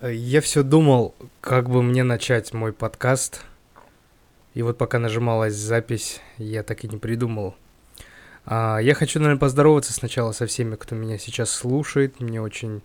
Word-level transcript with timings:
Я 0.00 0.40
все 0.40 0.62
думал, 0.62 1.16
как 1.40 1.68
бы 1.68 1.82
мне 1.82 2.04
начать 2.04 2.52
мой 2.52 2.72
подкаст. 2.72 3.42
И 4.54 4.62
вот 4.62 4.78
пока 4.78 5.00
нажималась 5.00 5.54
запись, 5.54 6.20
я 6.36 6.62
так 6.62 6.84
и 6.84 6.88
не 6.88 6.98
придумал. 6.98 7.56
А, 8.46 8.78
я 8.78 8.94
хочу, 8.94 9.18
наверное, 9.18 9.40
поздороваться 9.40 9.92
сначала 9.92 10.30
со 10.30 10.46
всеми, 10.46 10.76
кто 10.76 10.94
меня 10.94 11.18
сейчас 11.18 11.50
слушает. 11.50 12.20
Мне 12.20 12.40
очень 12.40 12.84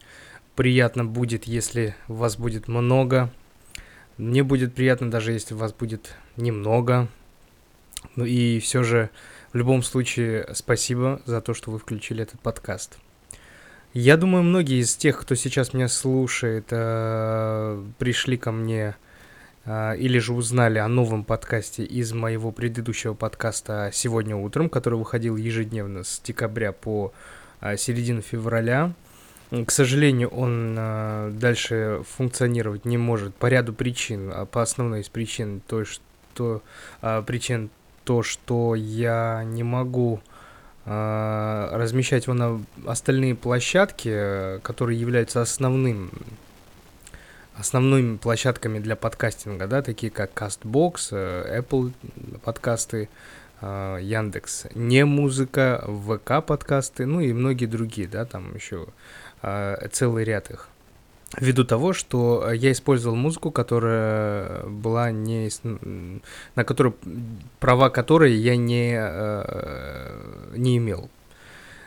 приятно 0.56 1.06
будет, 1.06 1.44
если 1.44 1.96
вас 2.08 2.36
будет 2.36 2.68
много. 2.68 3.30
Мне 4.18 4.42
будет 4.42 4.74
приятно 4.74 5.12
даже, 5.12 5.34
если 5.34 5.54
вас 5.54 5.72
будет 5.72 6.16
немного. 6.36 7.10
Ну 8.16 8.26
и 8.26 8.60
все 8.60 8.82
же, 8.82 9.12
в 9.52 9.58
любом 9.58 9.84
случае, 9.84 10.50
спасибо 10.56 11.22
за 11.26 11.42
то, 11.42 11.54
что 11.54 11.70
вы 11.70 11.78
включили 11.78 12.24
этот 12.24 12.40
подкаст. 12.40 12.98
Я 13.94 14.18
думаю, 14.18 14.44
многие 14.44 14.82
из 14.82 14.96
тех, 14.96 15.22
кто 15.22 15.36
сейчас 15.36 15.74
меня 15.74 15.88
слушает, 15.88 16.66
э, 16.72 17.84
пришли 18.00 18.38
ко 18.38 18.52
мне 18.52 18.96
э, 19.66 19.98
или 19.98 20.18
же 20.18 20.34
узнали 20.34 20.80
о 20.80 20.88
новом 20.88 21.24
подкасте 21.24 21.84
из 21.84 22.12
моего 22.12 22.52
предыдущего 22.52 23.14
подкаста 23.14 23.92
«Сегодня 23.94 24.36
утром», 24.36 24.68
который 24.68 24.98
выходил 24.98 25.36
ежедневно 25.36 26.04
с 26.04 26.20
декабря 26.26 26.72
по 26.72 27.14
э, 27.62 27.78
середину 27.78 28.22
февраля. 28.22 28.94
К 29.52 29.70
сожалению, 29.70 30.30
он 30.30 30.74
дальше 31.38 32.02
функционировать 32.18 32.86
не 32.86 32.98
может 32.98 33.36
по 33.36 33.46
ряду 33.46 33.72
причин. 33.72 34.32
А 34.34 34.48
по 34.48 34.64
основной 34.64 35.02
из 35.02 35.10
причин 35.10 35.62
то, 35.68 35.84
что 35.86 36.64
причин 37.28 37.70
то, 38.04 38.24
что 38.24 38.74
я 38.74 39.44
не 39.46 39.62
могу 39.62 40.22
размещать 40.86 42.26
его 42.26 42.34
на 42.34 42.62
остальные 42.86 43.36
площадки, 43.36 44.60
которые 44.64 45.00
являются 45.00 45.42
основным 45.42 46.12
основными 47.56 48.18
площадками 48.18 48.80
для 48.80 48.96
подкастинга, 48.96 49.68
да, 49.68 49.82
такие 49.82 50.12
как 50.12 50.32
CastBox, 50.34 51.10
э, 51.12 51.60
Apple 51.62 51.94
подкасты, 52.44 53.10
а, 53.62 53.98
Яндекс, 54.00 54.66
не 54.74 55.06
музыка, 55.06 55.88
ВК 55.88 56.46
подкасты, 56.46 57.06
ну 57.06 57.22
и 57.22 57.32
многие 57.32 57.68
другие, 57.68 58.08
да, 58.08 58.26
там 58.26 58.56
еще 58.56 58.88
целый 59.92 60.24
ряд 60.24 60.50
их 60.52 60.70
ввиду 61.40 61.64
того, 61.64 61.94
что 61.94 62.52
я 62.52 62.72
использовал 62.72 63.16
музыку, 63.16 63.52
которая 63.52 64.64
была 64.66 65.12
не... 65.12 65.50
на 66.56 66.64
которую... 66.64 66.96
права 67.60 67.90
которой 67.90 68.34
я 68.34 68.56
не, 68.56 68.96
э, 68.98 70.54
не 70.56 70.78
имел. 70.78 71.10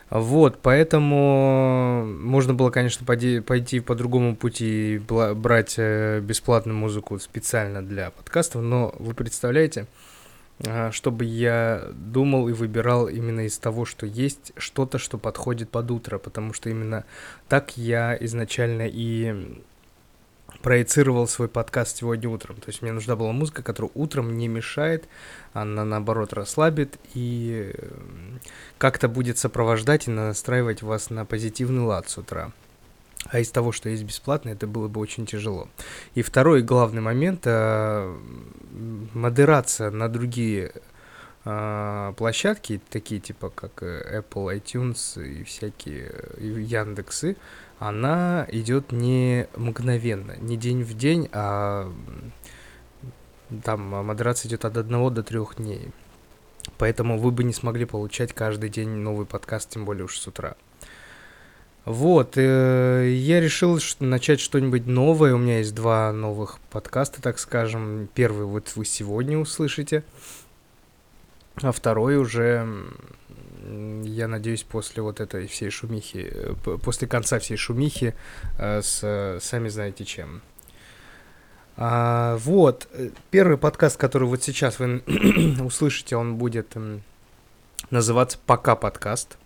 Вот, 0.08 0.58
поэтому 0.62 2.06
можно 2.06 2.54
было, 2.54 2.70
конечно, 2.70 3.04
пойти, 3.04 3.40
пойти 3.40 3.80
по 3.80 3.96
другому 3.96 4.36
пути 4.36 5.00
брать 5.08 5.74
э, 5.78 6.20
бесплатную 6.20 6.78
музыку 6.78 7.18
специально 7.18 7.82
для 7.82 8.10
подкастов, 8.10 8.62
но 8.62 8.94
вы 9.00 9.14
представляете, 9.14 9.86
чтобы 10.90 11.24
я 11.24 11.88
думал 11.92 12.48
и 12.48 12.52
выбирал 12.52 13.08
именно 13.08 13.40
из 13.40 13.58
того, 13.58 13.84
что 13.84 14.06
есть 14.06 14.52
что-то, 14.56 14.98
что 14.98 15.18
подходит 15.18 15.70
под 15.70 15.90
утро, 15.90 16.18
потому 16.18 16.52
что 16.52 16.70
именно 16.70 17.04
так 17.48 17.76
я 17.76 18.16
изначально 18.20 18.86
и 18.86 19.60
проецировал 20.62 21.28
свой 21.28 21.48
подкаст 21.48 21.98
сегодня 21.98 22.28
утром. 22.30 22.56
То 22.56 22.68
есть 22.68 22.82
мне 22.82 22.92
нужна 22.92 23.16
была 23.16 23.32
музыка, 23.32 23.62
которая 23.62 23.90
утром 23.94 24.36
не 24.36 24.48
мешает, 24.48 25.08
она 25.52 25.84
наоборот 25.84 26.32
расслабит 26.32 26.98
и 27.14 27.72
как-то 28.78 29.08
будет 29.08 29.38
сопровождать 29.38 30.08
и 30.08 30.10
настраивать 30.10 30.82
вас 30.82 31.10
на 31.10 31.24
позитивный 31.24 31.82
лад 31.82 32.08
с 32.08 32.18
утра. 32.18 32.52
А 33.30 33.38
из 33.40 33.50
того, 33.50 33.72
что 33.72 33.88
есть 33.88 34.04
бесплатно, 34.04 34.50
это 34.50 34.66
было 34.66 34.88
бы 34.88 35.00
очень 35.00 35.26
тяжело. 35.26 35.68
И 36.14 36.22
второй 36.22 36.62
главный 36.62 37.00
момент 37.00 37.42
э, 37.44 38.16
модерация 39.14 39.90
на 39.90 40.08
другие 40.08 40.72
э, 41.44 42.12
площадки, 42.16 42.80
такие 42.90 43.20
типа 43.20 43.50
как 43.50 43.82
э, 43.82 44.20
Apple 44.20 44.60
iTunes 44.60 45.22
и 45.24 45.42
всякие 45.44 46.12
Яндексы, 46.38 47.36
она 47.78 48.46
идет 48.50 48.92
не 48.92 49.48
мгновенно, 49.56 50.36
не 50.40 50.56
день 50.56 50.82
в 50.82 50.94
день, 50.96 51.28
а 51.32 51.92
там 53.62 53.80
модерация 53.80 54.48
идет 54.48 54.64
от 54.64 54.76
одного 54.76 55.10
до 55.10 55.22
трех 55.22 55.56
дней. 55.56 55.90
Поэтому 56.78 57.18
вы 57.18 57.30
бы 57.30 57.44
не 57.44 57.52
смогли 57.52 57.84
получать 57.84 58.32
каждый 58.32 58.70
день 58.70 58.88
новый 58.88 59.26
подкаст, 59.26 59.70
тем 59.70 59.84
более 59.84 60.04
уж 60.04 60.18
с 60.18 60.26
утра. 60.26 60.56
Вот, 61.86 62.32
э, 62.36 63.08
я 63.14 63.40
решил 63.40 63.78
что, 63.78 64.04
начать 64.04 64.40
что-нибудь 64.40 64.86
новое. 64.86 65.34
У 65.36 65.38
меня 65.38 65.58
есть 65.58 65.72
два 65.72 66.12
новых 66.12 66.58
подкаста, 66.72 67.22
так 67.22 67.38
скажем. 67.38 68.08
Первый 68.12 68.44
вот 68.44 68.72
вы 68.74 68.84
сегодня 68.84 69.38
услышите, 69.38 70.02
а 71.62 71.70
второй 71.70 72.16
уже, 72.16 72.68
я 74.02 74.26
надеюсь, 74.26 74.64
после 74.64 75.00
вот 75.00 75.20
этой 75.20 75.46
всей 75.46 75.70
шумихи, 75.70 76.28
э, 76.28 76.54
после 76.82 77.06
конца 77.06 77.38
всей 77.38 77.56
шумихи 77.56 78.16
э, 78.58 78.82
с 78.82 79.38
сами 79.40 79.68
знаете 79.68 80.04
чем. 80.04 80.42
А, 81.76 82.36
вот, 82.38 82.88
э, 82.94 83.10
первый 83.30 83.58
подкаст, 83.58 83.96
который 83.96 84.26
вот 84.26 84.42
сейчас 84.42 84.80
вы 84.80 85.04
услышите, 85.60 86.16
он 86.16 86.34
будет 86.34 86.74
называться 87.90 88.38
«Пока 88.44 88.74
подкаст». 88.74 89.38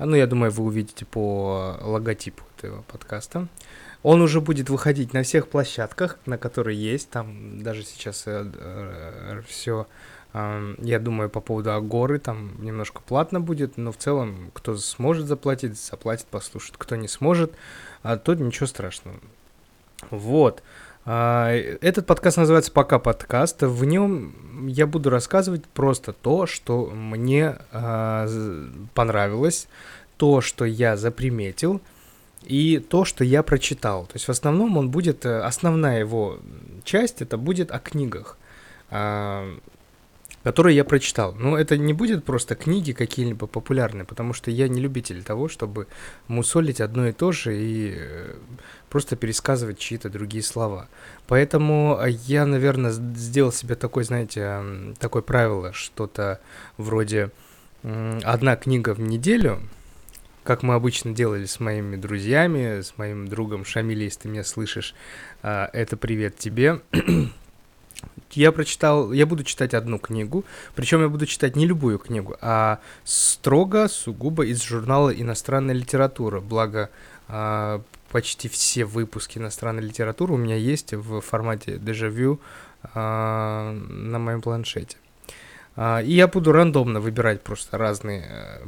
А, 0.00 0.06
ну, 0.06 0.16
я 0.16 0.26
думаю, 0.26 0.50
вы 0.50 0.64
увидите 0.64 1.04
по 1.04 1.76
логотипу 1.82 2.42
этого 2.56 2.80
подкаста. 2.82 3.48
Он 4.02 4.22
уже 4.22 4.40
будет 4.40 4.70
выходить 4.70 5.12
на 5.12 5.22
всех 5.24 5.46
площадках, 5.48 6.18
на 6.24 6.38
которые 6.38 6.82
есть. 6.82 7.10
Там 7.10 7.62
даже 7.62 7.82
сейчас 7.82 8.22
э, 8.26 8.50
э, 8.50 9.42
все, 9.46 9.86
э, 10.32 10.74
я 10.78 10.98
думаю, 11.00 11.28
по 11.28 11.42
поводу 11.42 11.74
Агоры, 11.74 12.18
там 12.18 12.64
немножко 12.64 13.02
платно 13.02 13.42
будет, 13.42 13.76
но 13.76 13.92
в 13.92 13.98
целом, 13.98 14.50
кто 14.54 14.74
сможет 14.78 15.26
заплатить, 15.26 15.78
заплатит, 15.78 16.24
послушает. 16.28 16.78
Кто 16.78 16.96
не 16.96 17.06
сможет, 17.06 17.52
а 18.02 18.16
тот 18.16 18.40
ничего 18.40 18.66
страшного. 18.66 19.20
Вот. 20.08 20.62
А, 21.12 21.50
этот 21.50 22.06
подкаст 22.06 22.36
называется 22.36 22.70
«Пока 22.70 23.00
подкаст». 23.00 23.62
В 23.62 23.84
нем 23.84 24.32
я 24.68 24.86
буду 24.86 25.10
рассказывать 25.10 25.64
просто 25.64 26.12
то, 26.12 26.46
что 26.46 26.86
мне 26.86 27.56
э, 27.72 28.68
понравилось, 28.94 29.66
то, 30.18 30.40
что 30.40 30.64
я 30.64 30.96
заприметил, 30.96 31.80
и 32.44 32.78
то, 32.78 33.04
что 33.04 33.24
я 33.24 33.42
прочитал. 33.42 34.06
То 34.06 34.12
есть 34.14 34.28
в 34.28 34.30
основном 34.30 34.76
он 34.76 34.92
будет, 34.92 35.26
э, 35.26 35.40
основная 35.40 35.98
его 35.98 36.38
часть, 36.84 37.22
это 37.22 37.36
будет 37.36 37.72
о 37.72 37.80
книгах. 37.80 38.36
Э, 40.42 40.44
которые 40.44 40.76
я 40.76 40.84
прочитал. 40.84 41.34
Но 41.34 41.58
это 41.58 41.76
не 41.76 41.92
будет 41.92 42.24
просто 42.24 42.54
книги 42.54 42.92
какие-либо 42.92 43.46
популярные, 43.46 44.04
потому 44.04 44.32
что 44.32 44.50
я 44.50 44.68
не 44.68 44.80
любитель 44.80 45.22
того, 45.22 45.48
чтобы 45.48 45.86
мусолить 46.28 46.80
одно 46.80 47.08
и 47.08 47.12
то 47.12 47.32
же 47.32 47.56
и 47.56 47.94
э, 47.96 48.34
просто 48.88 49.16
пересказывать 49.16 49.78
чьи-то 49.78 50.08
другие 50.08 50.42
слова. 50.42 50.88
Поэтому 51.26 52.00
я, 52.06 52.46
наверное, 52.46 52.90
сделал 52.90 53.52
себе 53.52 53.74
такое, 53.74 54.04
знаете, 54.04 54.62
такое 54.98 55.22
правило, 55.22 55.72
что-то 55.72 56.40
вроде 56.76 57.30
одна 57.82 58.56
книга 58.56 58.94
в 58.94 59.00
неделю, 59.00 59.60
как 60.44 60.62
мы 60.62 60.74
обычно 60.74 61.14
делали 61.14 61.46
с 61.46 61.60
моими 61.60 61.96
друзьями, 61.96 62.82
с 62.82 62.98
моим 62.98 63.26
другом 63.28 63.64
Шамилей, 63.64 64.04
если 64.04 64.20
ты 64.20 64.28
меня 64.28 64.44
слышишь, 64.44 64.94
а, 65.42 65.70
это 65.72 65.96
привет 65.96 66.36
тебе 66.36 66.80
я 68.32 68.52
прочитал, 68.52 69.12
я 69.12 69.26
буду 69.26 69.44
читать 69.44 69.74
одну 69.74 69.98
книгу, 69.98 70.44
причем 70.74 71.02
я 71.02 71.08
буду 71.08 71.26
читать 71.26 71.56
не 71.56 71.66
любую 71.66 71.98
книгу, 71.98 72.36
а 72.40 72.78
строго, 73.04 73.88
сугубо 73.88 74.44
из 74.44 74.62
журнала 74.62 75.10
«Иностранная 75.10 75.74
литература». 75.74 76.40
Благо, 76.40 76.90
э, 77.28 77.80
почти 78.10 78.48
все 78.48 78.84
выпуски 78.84 79.38
иностранной 79.38 79.82
литературы 79.82 80.34
у 80.34 80.36
меня 80.36 80.56
есть 80.56 80.92
в 80.92 81.20
формате 81.20 81.78
дежавю 81.78 82.40
э, 82.82 82.98
на 82.98 84.18
моем 84.18 84.42
планшете. 84.42 84.96
Э, 85.76 86.02
и 86.02 86.12
я 86.12 86.28
буду 86.28 86.52
рандомно 86.52 87.00
выбирать 87.00 87.42
просто 87.42 87.78
разные 87.78 88.26
э, 88.28 88.64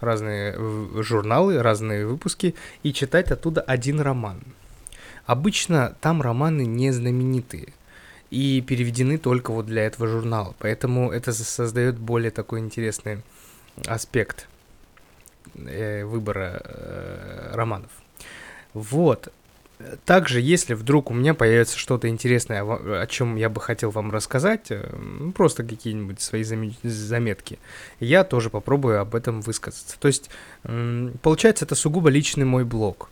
разные 0.00 0.56
журналы, 1.02 1.62
разные 1.62 2.06
выпуски 2.06 2.54
и 2.82 2.92
читать 2.92 3.30
оттуда 3.30 3.60
один 3.60 4.00
роман. 4.00 4.42
Обычно 5.26 5.96
там 6.00 6.20
романы 6.20 6.66
не 6.66 6.90
знаменитые 6.90 7.72
и 8.32 8.62
переведены 8.62 9.18
только 9.18 9.52
вот 9.52 9.66
для 9.66 9.82
этого 9.82 10.08
журнала. 10.08 10.54
Поэтому 10.58 11.12
это 11.12 11.34
создает 11.34 11.98
более 11.98 12.30
такой 12.30 12.60
интересный 12.60 13.18
аспект 13.86 14.48
э, 15.54 16.04
выбора 16.04 16.62
э, 16.64 17.50
романов. 17.52 17.90
Вот. 18.72 19.30
Также, 20.06 20.40
если 20.40 20.72
вдруг 20.72 21.10
у 21.10 21.14
меня 21.14 21.34
появится 21.34 21.76
что-то 21.76 22.08
интересное, 22.08 22.62
о 22.62 23.06
чем 23.06 23.36
я 23.36 23.50
бы 23.50 23.60
хотел 23.60 23.90
вам 23.90 24.10
рассказать, 24.10 24.70
э, 24.70 24.88
ну, 24.96 25.32
просто 25.32 25.62
какие-нибудь 25.62 26.22
свои 26.22 26.42
заметки, 26.42 27.58
я 28.00 28.24
тоже 28.24 28.48
попробую 28.48 28.98
об 29.02 29.14
этом 29.14 29.42
высказаться. 29.42 30.00
То 30.00 30.08
есть, 30.08 30.30
получается, 31.20 31.66
это 31.66 31.74
сугубо 31.74 32.08
личный 32.08 32.46
мой 32.46 32.64
блог. 32.64 33.10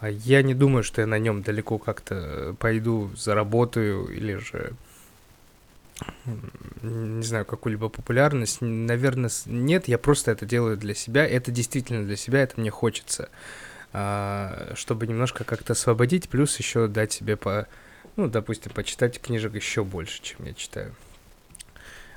А 0.00 0.08
я 0.08 0.42
не 0.42 0.54
думаю, 0.54 0.82
что 0.82 1.02
я 1.02 1.06
на 1.06 1.18
нем 1.18 1.42
далеко 1.42 1.78
как-то 1.78 2.56
пойду, 2.58 3.10
заработаю 3.16 4.06
или 4.08 4.36
же 4.36 4.72
не 6.82 7.22
знаю, 7.22 7.44
какую-либо 7.44 7.90
популярность. 7.90 8.58
Наверное, 8.60 9.30
нет, 9.46 9.88
я 9.88 9.98
просто 9.98 10.30
это 10.30 10.46
делаю 10.46 10.78
для 10.78 10.94
себя. 10.94 11.26
Это 11.26 11.50
действительно 11.50 12.04
для 12.04 12.16
себя, 12.16 12.40
это 12.40 12.58
мне 12.58 12.70
хочется. 12.70 13.28
А, 13.92 14.72
чтобы 14.76 15.06
немножко 15.06 15.44
как-то 15.44 15.72
освободить, 15.72 16.28
плюс 16.28 16.58
еще 16.58 16.86
дать 16.86 17.12
себе 17.12 17.36
по, 17.36 17.66
ну, 18.16 18.28
допустим, 18.28 18.72
почитать 18.72 19.20
книжек 19.20 19.54
еще 19.54 19.84
больше, 19.84 20.22
чем 20.22 20.46
я 20.46 20.54
читаю. 20.54 20.94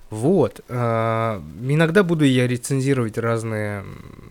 Вот. 0.09 0.61
А, 0.69 1.43
иногда 1.61 2.03
буду 2.03 2.23
я 2.25 2.47
рецензировать 2.47 3.17
разные, 3.17 3.83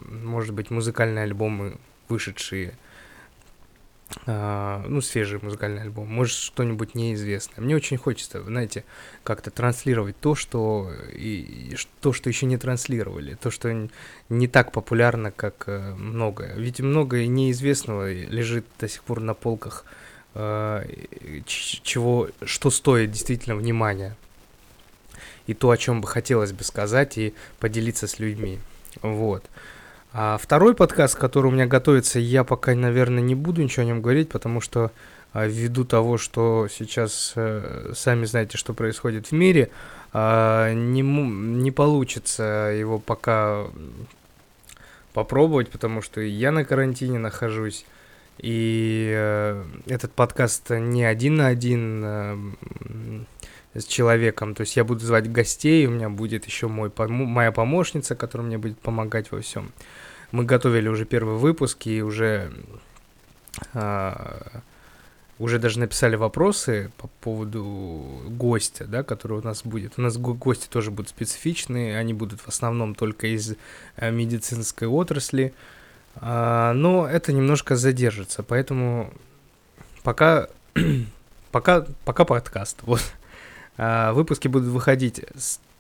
может 0.09 0.55
быть, 0.55 0.71
музыкальные 0.71 1.25
альбомы, 1.25 1.77
вышедшие 2.09 2.75
а, 4.27 4.85
ну, 4.87 5.01
свежий 5.01 5.41
музыкальный 5.43 5.83
альбом, 5.83 6.09
может, 6.09 6.37
что-нибудь 6.37 6.95
неизвестное. 6.95 7.65
Мне 7.65 7.75
очень 7.75 7.97
хочется, 7.97 8.43
знаете, 8.43 8.85
как-то 9.25 9.51
транслировать 9.51 10.19
то, 10.21 10.35
что, 10.35 10.93
и, 11.13 11.77
то, 12.01 12.13
что 12.13 12.29
еще 12.29 12.47
не 12.47 12.57
транслировали, 12.57 13.35
то, 13.35 13.51
что 13.51 13.89
не 14.29 14.49
так 14.49 14.73
популярно, 14.73 15.31
как 15.33 15.65
э, 15.67 15.95
многое. 15.95 16.55
Ведь 16.55 16.81
многое 16.81 17.27
неизвестного 17.27 18.13
лежит 18.13 18.67
до 18.79 18.89
сих 18.89 19.03
пор 19.03 19.21
на 19.21 19.35
полках, 19.35 19.85
э, 20.35 20.85
чего, 21.47 22.29
что 22.45 22.71
стоит 22.71 23.11
действительно 23.11 23.57
внимания. 23.57 24.17
И 25.47 25.55
то, 25.55 25.71
о 25.71 25.77
чем 25.77 26.01
бы 26.01 26.07
хотелось 26.07 26.53
бы 26.53 26.63
сказать 26.63 27.19
и 27.19 27.35
поделиться 27.59 28.07
с 28.07 28.19
людьми. 28.19 28.61
Вот. 29.01 29.45
А 30.15 30.37
второй 30.37 30.75
подкаст, 30.75 31.15
который 31.17 31.47
у 31.47 31.51
меня 31.51 31.65
готовится, 31.65 32.19
я 32.19 32.45
пока, 32.45 32.75
наверное, 32.75 33.23
не 33.23 33.35
буду 33.35 33.63
ничего 33.63 33.85
о 33.85 33.87
нем 33.87 34.03
говорить, 34.03 34.29
потому 34.29 34.61
что 34.61 34.93
а, 35.33 35.47
ввиду 35.47 35.87
того, 35.87 36.19
что 36.19 36.69
сейчас 36.71 37.33
э, 37.35 37.93
сами 37.95 38.27
знаете, 38.27 38.59
что 38.59 38.75
происходит 38.75 39.29
в 39.29 39.33
мире, 39.33 39.71
а, 40.13 40.71
не, 40.75 41.01
не 41.01 41.71
получится 41.71 42.75
его 42.79 42.99
пока 42.99 43.65
попробовать, 45.15 45.71
потому 45.71 46.03
что 46.03 46.21
я 46.21 46.53
на 46.53 46.67
карантине 46.67 47.19
нахожусь, 47.19 47.87
и 48.37 49.11
э, 49.15 49.65
этот 49.87 50.13
подкаст 50.13 50.69
не 50.69 51.05
один 51.05 51.37
на 51.37 51.47
один 51.47 52.03
э, 52.05 52.37
с 53.77 53.85
человеком, 53.85 54.55
то 54.55 54.61
есть 54.61 54.77
я 54.77 54.85
буду 54.85 55.01
звать 55.01 55.33
гостей, 55.33 55.87
у 55.87 55.91
меня 55.91 56.11
будет 56.11 56.45
еще 56.45 56.69
мой, 56.69 56.93
моя 56.99 57.51
помощница, 57.51 58.15
которая 58.15 58.47
мне 58.47 58.59
будет 58.59 58.79
помогать 58.79 59.33
во 59.33 59.41
всем 59.41 59.73
мы 60.33 60.45
готовили 60.45 60.89
уже 60.89 61.05
первый 61.05 61.37
выпуск 61.37 61.87
и 61.87 62.03
уже 62.03 62.53
а, 63.75 64.63
уже 65.39 65.59
даже 65.59 65.79
написали 65.79 66.17
вопросы 66.17 66.91
по 66.99 67.09
поводу 67.21 68.23
гостя, 68.29 68.87
да, 68.87 69.03
который 69.03 69.39
у 69.39 69.43
нас 69.43 69.63
будет. 69.65 69.95
У 69.97 70.03
нас 70.03 70.17
гости 70.17 70.69
тоже 70.69 70.91
будут 70.91 71.11
специфичные, 71.11 71.99
они 71.99 72.15
будут 72.15 72.41
в 72.41 72.49
основном 72.49 72.95
только 72.95 73.27
из 73.27 73.57
э, 73.97 74.11
медицинской 74.11 74.89
отрасли, 74.89 75.53
а, 76.17 76.73
но 76.75 77.09
это 77.09 77.33
немножко 77.33 77.77
задержится, 77.77 78.43
поэтому 78.43 79.13
пока, 80.03 80.49
пока, 81.51 81.87
пока 82.05 82.25
подкаст. 82.25 82.79
Вот. 82.83 83.03
А, 83.77 84.13
выпуски 84.13 84.49
будут 84.49 84.69
выходить 84.69 85.25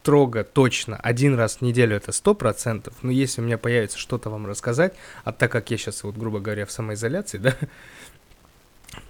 строго, 0.02 0.42
точно, 0.42 0.96
один 0.96 1.36
раз 1.36 1.58
в 1.58 1.62
неделю 1.62 1.96
это 1.96 2.10
сто 2.10 2.34
процентов, 2.34 2.92
но 3.02 3.12
если 3.12 3.40
у 3.40 3.44
меня 3.44 3.56
появится 3.56 3.98
что-то 3.98 4.30
вам 4.30 4.46
рассказать, 4.46 4.94
а 5.22 5.30
так 5.30 5.52
как 5.52 5.70
я 5.70 5.78
сейчас, 5.78 6.02
вот, 6.02 6.16
грубо 6.16 6.40
говоря, 6.40 6.66
в 6.66 6.72
самоизоляции, 6.72 7.38
да, 7.38 7.54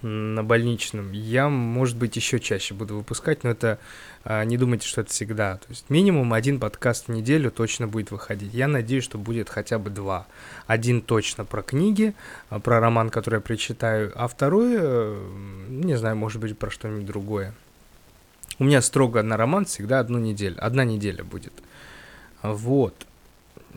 на 0.03 0.43
больничном, 0.43 1.11
я, 1.11 1.49
может 1.49 1.97
быть, 1.97 2.15
еще 2.15 2.39
чаще 2.39 2.75
буду 2.75 2.97
выпускать, 2.97 3.43
но 3.43 3.49
это 3.49 3.79
а, 4.23 4.45
не 4.45 4.55
думайте, 4.55 4.87
что 4.87 5.01
это 5.01 5.09
всегда. 5.09 5.57
То 5.57 5.65
есть 5.69 5.89
минимум 5.89 6.31
один 6.31 6.59
подкаст 6.59 7.07
в 7.07 7.11
неделю 7.11 7.49
точно 7.49 7.87
будет 7.87 8.11
выходить. 8.11 8.53
Я 8.53 8.67
надеюсь, 8.67 9.03
что 9.03 9.17
будет 9.17 9.49
хотя 9.49 9.79
бы 9.79 9.89
два. 9.89 10.27
Один 10.67 11.01
точно 11.01 11.43
про 11.43 11.63
книги, 11.63 12.13
а, 12.51 12.59
про 12.59 12.79
роман, 12.79 13.09
который 13.09 13.35
я 13.37 13.41
прочитаю, 13.41 14.11
а 14.15 14.27
второй, 14.27 14.75
э, 14.77 15.27
не 15.69 15.97
знаю, 15.97 16.15
может 16.17 16.39
быть, 16.39 16.57
про 16.57 16.69
что-нибудь 16.69 17.07
другое. 17.07 17.55
У 18.63 18.65
меня 18.65 18.81
строго 18.81 19.21
на 19.23 19.35
роман 19.35 19.65
всегда 19.65 19.99
одну 19.99 20.19
неделю. 20.19 20.55
Одна 20.57 20.85
неделя 20.85 21.25
будет. 21.25 21.51
Вот. 22.41 22.95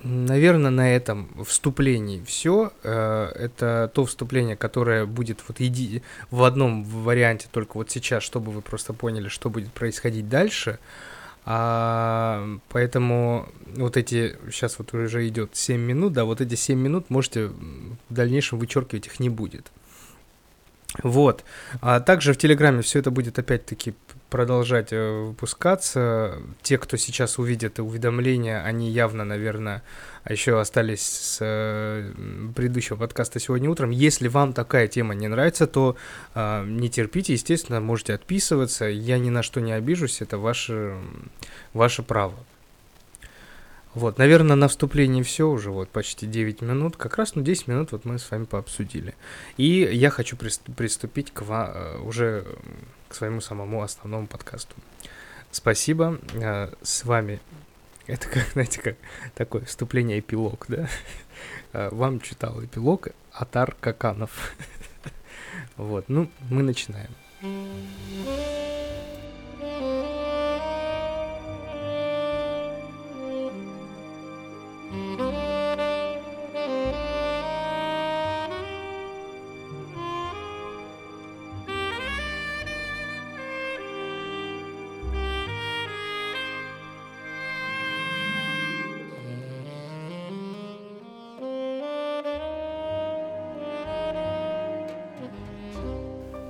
Наверное, 0.05 0.71
на 0.71 0.95
этом 0.95 1.29
вступлении 1.45 2.23
все. 2.25 2.73
Э, 2.85 3.33
это 3.35 3.91
то 3.93 4.05
вступление, 4.05 4.55
которое 4.55 5.05
будет 5.05 5.41
вот 5.49 5.61
иди 5.61 6.05
в 6.31 6.45
одном 6.45 6.85
варианте, 6.85 7.49
только 7.51 7.79
вот 7.79 7.91
сейчас, 7.91 8.23
чтобы 8.23 8.53
вы 8.53 8.63
просто 8.63 8.93
поняли, 8.93 9.27
что 9.27 9.51
будет 9.51 9.73
происходить 9.73 10.29
дальше. 10.29 10.79
А, 11.45 12.47
поэтому 12.69 13.49
вот 13.75 13.97
эти, 13.97 14.37
сейчас 14.53 14.79
вот 14.79 14.95
уже 14.95 15.27
идет 15.27 15.57
7 15.57 15.81
минут, 15.81 16.13
да, 16.13 16.25
вот 16.25 16.41
эти 16.41 16.55
7 16.55 16.79
минут 16.79 17.11
можете 17.11 17.47
в 17.49 18.15
дальнейшем 18.15 18.61
вычеркивать, 18.61 19.09
их 19.09 19.19
не 19.19 19.31
будет. 19.31 19.67
Вот. 21.03 21.45
А 21.81 21.99
также 21.99 22.33
в 22.33 22.39
Телеграме 22.39 22.83
все 22.83 23.01
это 23.01 23.11
будет 23.11 23.37
опять-таки 23.41 23.95
продолжать 24.31 24.93
э, 24.93 25.25
выпускаться. 25.27 26.39
Те, 26.63 26.79
кто 26.79 26.97
сейчас 26.97 27.39
увидит 27.39 27.79
уведомления, 27.79 28.63
они 28.63 28.91
явно, 28.91 29.25
наверное, 29.25 29.83
еще 30.29 30.61
остались 30.61 31.03
с 31.03 31.39
э, 31.41 32.13
предыдущего 32.55 32.97
подкаста 32.97 33.39
сегодня 33.39 33.71
утром. 33.71 33.91
Если 33.91 34.29
вам 34.29 34.53
такая 34.53 34.89
тема 34.89 35.15
не 35.15 35.29
нравится, 35.29 35.67
то 35.67 35.97
э, 36.35 36.65
не 36.67 36.91
терпите, 36.91 37.35
естественно, 37.35 37.81
можете 37.81 38.15
отписываться. 38.15 38.87
Я 38.87 39.19
ни 39.19 39.31
на 39.31 39.43
что 39.43 39.61
не 39.61 39.73
обижусь, 39.73 40.21
это 40.21 40.39
ваше, 40.39 40.97
ваше 41.73 42.03
право. 42.03 42.35
Вот, 43.97 44.19
наверное, 44.19 44.57
на 44.57 44.69
вступлении 44.69 45.23
все 45.23 45.49
уже, 45.49 45.71
вот, 45.71 45.89
почти 45.89 46.27
9 46.27 46.61
минут. 46.61 46.99
Как 46.99 47.17
раз, 47.17 47.35
ну, 47.35 47.41
10 47.41 47.67
минут 47.67 47.93
вот 47.93 48.05
мы 48.05 48.19
с 48.19 48.31
вами 48.31 48.45
пообсудили. 48.45 49.15
И 49.57 49.89
я 49.91 50.11
хочу 50.11 50.37
приступить 50.37 51.33
к 51.33 51.41
вам, 51.41 51.71
э, 51.73 51.99
уже 52.01 52.45
к 53.09 53.15
своему 53.15 53.41
самому 53.41 53.81
основному 53.83 54.27
подкасту. 54.27 54.77
Спасибо. 55.51 56.19
Э, 56.35 56.75
с 56.83 57.07
вами 57.07 57.41
это 58.07 58.29
как, 58.29 58.47
знаете, 58.53 58.83
как 58.83 58.97
такое 59.35 59.65
вступление 59.65 60.19
эпилог, 60.21 60.67
да? 60.69 60.91
Э, 61.73 61.89
вам 61.95 62.21
читал 62.21 62.63
эпилог 62.63 63.09
Атар 63.33 63.75
Каканов. 63.81 64.31
Вот, 65.79 66.09
ну, 66.09 66.31
мы 66.51 66.63
начинаем. 66.63 67.11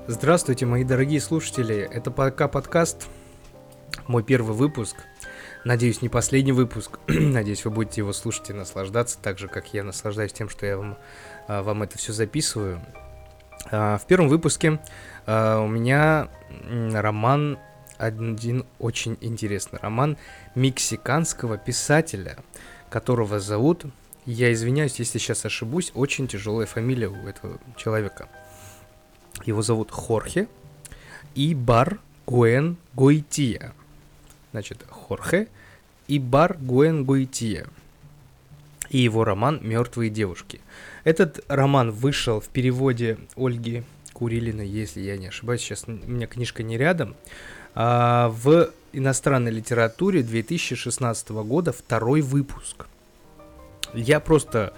Здравствуйте, 0.09 0.67
мои 0.67 0.85
дорогие 0.85 1.21
слушатели. 1.21 1.79
Это 1.79 2.13
пока 2.13 2.47
подкаст, 2.47 3.09
мой 4.07 4.23
первый 4.23 4.55
выпуск. 4.55 4.99
Надеюсь, 5.65 6.01
не 6.01 6.09
последний 6.09 6.53
выпуск. 6.53 7.01
Надеюсь, 7.09 7.65
вы 7.65 7.73
будете 7.73 8.03
его 8.03 8.13
слушать 8.13 8.51
и 8.51 8.53
наслаждаться, 8.53 9.19
так 9.21 9.37
же, 9.41 9.49
как 9.49 9.75
я 9.75 9.83
наслаждаюсь 9.83 10.33
тем, 10.33 10.49
что 10.49 10.65
я 10.65 10.77
вам, 10.77 10.97
а, 11.49 11.65
вам 11.65 11.83
это 11.83 11.99
все 11.99 12.13
записываю. 12.13 12.81
А, 13.73 13.99
в 13.99 14.07
первом 14.07 14.29
выпуске 14.29 14.79
а, 15.27 15.61
у 15.61 15.67
меня 15.67 16.29
роман, 16.93 17.59
один 17.99 18.65
очень 18.79 19.19
интересный 19.21 19.81
роман 19.83 20.19
мексиканского 20.55 21.59
писателя, 21.59 22.37
которого 22.91 23.41
зовут, 23.41 23.87
я 24.25 24.53
извиняюсь, 24.53 25.01
если 25.01 25.19
сейчас 25.19 25.45
ошибусь, 25.45 25.91
очень 25.97 26.29
тяжелая 26.29 26.69
фамилия 26.69 27.09
у 27.09 27.27
этого 27.27 27.59
человека– 27.77 28.29
его 29.47 29.63
зовут 29.63 29.91
Хорхе 29.91 30.49
Ибар 31.35 32.01
Гуэн 32.27 32.77
Гуития. 32.95 33.73
Значит, 34.53 34.85
Хорхе 34.89 35.49
Ибар 36.09 36.57
Гуэн 36.59 37.05
Гуития. 37.05 37.67
И 38.91 38.99
его 38.99 39.25
роман 39.25 39.61
«Мертвые 39.63 40.11
девушки». 40.11 40.61
Этот 41.05 41.45
роман 41.49 41.91
вышел 41.91 42.41
в 42.41 42.49
переводе 42.49 43.19
Ольги 43.37 43.83
Курилиной, 44.13 44.67
если 44.67 45.01
я 45.01 45.17
не 45.19 45.27
ошибаюсь, 45.27 45.61
сейчас 45.61 45.85
у 45.87 45.91
меня 45.91 46.27
книжка 46.27 46.63
не 46.63 46.79
рядом, 46.79 47.17
а 47.75 48.29
в 48.31 48.71
иностранной 48.93 49.51
литературе 49.51 50.23
2016 50.23 51.29
года 51.31 51.73
второй 51.73 52.23
выпуск. 52.23 52.87
Я 53.93 54.21
просто 54.21 54.73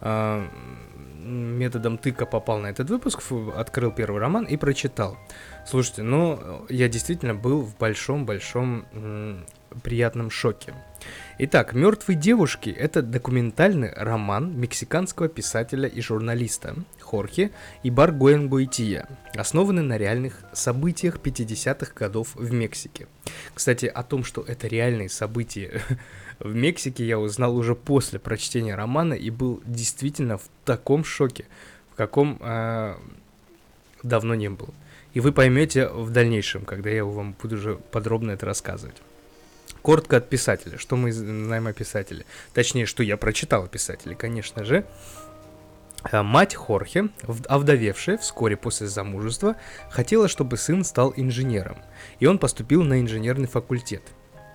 э, 0.00 0.46
методом 1.22 1.98
тыка 1.98 2.26
попал 2.26 2.58
на 2.58 2.66
этот 2.66 2.90
выпуск, 2.90 3.22
открыл 3.56 3.90
первый 3.90 4.20
роман 4.20 4.44
и 4.44 4.56
прочитал. 4.56 5.16
Слушайте, 5.66 6.02
ну, 6.02 6.66
я 6.68 6.88
действительно 6.88 7.34
был 7.34 7.62
в 7.62 7.76
большом-большом 7.76 9.44
приятном 9.82 10.30
шоке. 10.30 10.74
Итак, 11.38 11.72
«Мертвые 11.72 12.16
девушки»— 12.16 12.70
это 12.78 13.02
документальный 13.02 13.92
роман 13.94 14.58
мексиканского 14.58 15.28
писателя 15.28 15.88
и 15.88 16.00
журналиста 16.00 16.74
Хорхе 17.12 17.50
Ибар 17.82 18.10
Гуэнгуития, 18.10 19.06
основанный 19.34 19.82
на 19.82 19.98
реальных 19.98 20.38
событиях 20.54 21.16
50-х 21.16 21.92
годов 21.94 22.34
в 22.34 22.50
Мексике. 22.54 23.06
Кстати, 23.52 23.84
о 23.84 24.02
том, 24.02 24.24
что 24.24 24.40
это 24.40 24.66
реальные 24.66 25.10
события 25.10 25.82
в 26.38 26.54
Мексике, 26.54 27.06
я 27.06 27.18
узнал 27.18 27.54
уже 27.54 27.74
после 27.74 28.18
прочтения 28.18 28.74
романа 28.74 29.12
и 29.12 29.28
был 29.28 29.62
действительно 29.66 30.38
в 30.38 30.44
таком 30.64 31.04
шоке, 31.04 31.44
в 31.92 31.96
каком 31.96 32.38
э, 32.40 32.94
давно 34.02 34.34
не 34.34 34.48
был. 34.48 34.70
И 35.12 35.20
вы 35.20 35.32
поймете 35.32 35.88
в 35.88 36.08
дальнейшем, 36.08 36.64
когда 36.64 36.88
я 36.88 37.04
вам 37.04 37.36
буду 37.42 37.56
уже 37.56 37.74
подробно 37.90 38.30
это 38.30 38.46
рассказывать. 38.46 38.96
Коротко 39.82 40.16
от 40.16 40.30
писателя. 40.30 40.78
Что 40.78 40.96
мы 40.96 41.12
знаем 41.12 41.66
о 41.66 41.74
писателе? 41.74 42.24
Точнее, 42.54 42.86
что 42.86 43.02
я 43.02 43.18
прочитал 43.18 43.64
о 43.64 43.68
писателе, 43.68 44.14
конечно 44.14 44.64
же. 44.64 44.86
А, 46.10 46.22
мать 46.22 46.54
Хорхе, 46.54 47.08
овдовевшая 47.48 48.18
вскоре 48.18 48.56
после 48.56 48.86
замужества, 48.86 49.56
хотела, 49.90 50.28
чтобы 50.28 50.56
сын 50.56 50.84
стал 50.84 51.12
инженером, 51.16 51.76
и 52.18 52.26
он 52.26 52.38
поступил 52.38 52.82
на 52.82 53.00
инженерный 53.00 53.48
факультет 53.48 54.02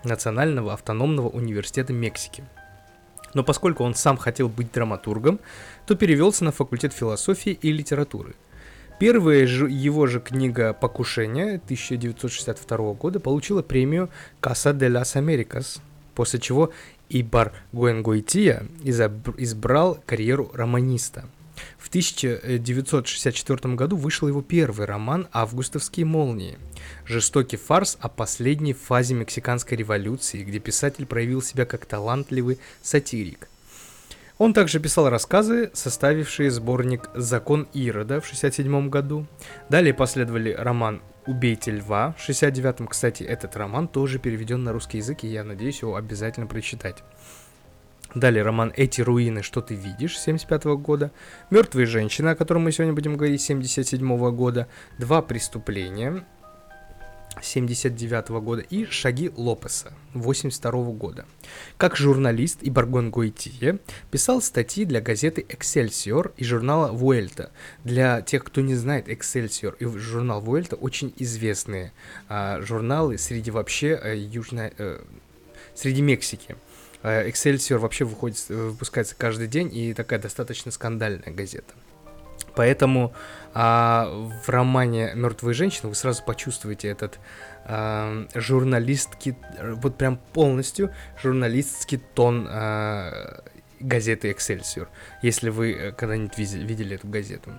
Национального 0.03 0.73
автономного 0.73 1.29
университета 1.29 1.93
Мексики. 1.93 2.43
Но 3.33 3.43
поскольку 3.43 3.83
он 3.83 3.95
сам 3.95 4.17
хотел 4.17 4.49
быть 4.49 4.71
драматургом, 4.71 5.39
то 5.85 5.95
перевелся 5.95 6.43
на 6.43 6.51
факультет 6.51 6.93
философии 6.93 7.51
и 7.51 7.71
литературы– 7.71 8.35
Первая 8.99 9.45
же, 9.45 9.69
его 9.69 10.07
же 10.07 10.19
книга 10.19 10.73
«Покушение» 10.73 11.57
1962 11.57 12.93
года 12.93 13.19
получила 13.19 13.61
премию 13.61 14.09
«Casa 14.41 14.75
de 14.75 14.89
las 14.89 15.15
Americas», 15.15 15.79
после 16.15 16.39
чего 16.39 16.71
Ибар 17.07 17.53
Гуэнгуития 17.73 18.65
избрал 18.83 19.99
карьеру 20.07 20.49
романиста. 20.51 21.25
В 21.77 21.89
1964 21.89 23.75
году 23.75 23.95
вышел 23.95 24.27
его 24.27 24.41
первый 24.41 24.85
роман 24.85 25.27
«Августовские 25.31 26.05
молнии», 26.05 26.57
жестокий 27.05 27.57
фарс 27.57 27.97
о 27.99 28.09
последней 28.09 28.73
фазе 28.73 29.15
мексиканской 29.15 29.77
революции, 29.77 30.43
где 30.43 30.59
писатель 30.59 31.05
проявил 31.05 31.41
себя 31.41 31.65
как 31.65 31.85
талантливый 31.85 32.59
сатирик– 32.81 33.49
он 34.37 34.53
также 34.53 34.79
писал 34.79 35.09
рассказы, 35.09 35.71
составившие 35.73 36.51
сборник 36.51 37.09
«Закон 37.15 37.67
Ирода» 37.73 38.21
в 38.21 38.25
1967 38.25 38.89
году. 38.89 39.25
Далее 39.69 39.95
последовали 39.95 40.51
роман 40.51 41.01
«Убейте 41.25 41.71
льва» 41.71 42.13
в 42.17 42.21
1969 42.21 42.87
Кстати, 42.87 43.23
этот 43.23 43.55
роман 43.57 43.87
тоже 43.87 44.19
переведен 44.19 44.63
на 44.63 44.73
русский 44.73 44.99
язык, 44.99 45.23
и 45.23 45.27
я 45.27 45.43
надеюсь 45.43 45.81
его 45.81 45.95
обязательно 45.95 46.45
прочитать. 46.45 47.03
Далее 48.15 48.43
роман 48.43 48.73
«Эти 48.75 49.01
руины, 49.01 49.43
что 49.43 49.61
ты 49.61 49.75
видишь» 49.75 50.17
75 50.17 50.65
года, 50.77 51.11
«Мертвые 51.49 51.85
женщины», 51.85 52.29
о 52.29 52.35
котором 52.35 52.63
мы 52.63 52.71
сегодня 52.71 52.93
будем 52.93 53.17
говорить, 53.17 53.41
77 53.41 54.31
года, 54.31 54.67
«Два 54.97 55.21
преступления», 55.21 56.23
79 57.41 58.29
года 58.41 58.61
и 58.61 58.85
«Шаги 58.85 59.31
Лопеса» 59.35 59.93
82 60.13 60.71
года. 60.93 61.25
Как 61.77 61.95
журналист 61.95 62.63
и 62.63 62.69
Баргон 62.69 63.11
Гуитие 63.11 63.79
писал 64.11 64.41
статьи 64.41 64.85
для 64.85 65.01
газеты 65.01 65.45
«Эксельсиор» 65.47 66.33
и 66.37 66.43
журнала 66.43 66.91
«Вуэльта». 66.91 67.51
Для 67.83 68.21
тех, 68.21 68.43
кто 68.43 68.61
не 68.61 68.75
знает, 68.75 69.09
«Эксельсиор» 69.09 69.75
и 69.79 69.85
журнал 69.85 70.41
«Вуэльта» 70.41 70.75
очень 70.75 71.13
известные 71.17 71.93
а, 72.27 72.61
журналы 72.61 73.17
среди 73.17 73.51
вообще 73.51 73.95
а, 73.95 74.13
южной... 74.13 74.73
А, 74.77 75.03
среди 75.75 76.01
Мексики. 76.01 76.55
«Эксельсиор» 77.03 77.79
вообще 77.79 78.05
выходит, 78.05 78.49
выпускается 78.49 79.15
каждый 79.17 79.47
день 79.47 79.75
и 79.75 79.93
такая 79.93 80.19
достаточно 80.19 80.71
скандальная 80.71 81.31
газета. 81.33 81.73
Поэтому 82.55 83.13
а, 83.53 84.09
в 84.43 84.49
романе 84.49 85.11
Мертвые 85.13 85.53
женщины 85.53 85.89
вы 85.89 85.95
сразу 85.95 86.23
почувствуете 86.23 86.87
этот 86.87 87.19
а, 87.65 88.25
журналистский, 88.33 89.35
вот 89.61 89.95
прям 89.95 90.17
полностью 90.33 90.91
журналистский 91.21 91.99
тон 92.15 92.47
а, 92.49 93.43
газеты 93.79 94.31
Excelsior, 94.31 94.87
если 95.21 95.49
вы 95.49 95.71
э, 95.73 95.91
когда-нибудь 95.91 96.35
видели 96.37 96.95
эту 96.95 97.07
газету. 97.07 97.51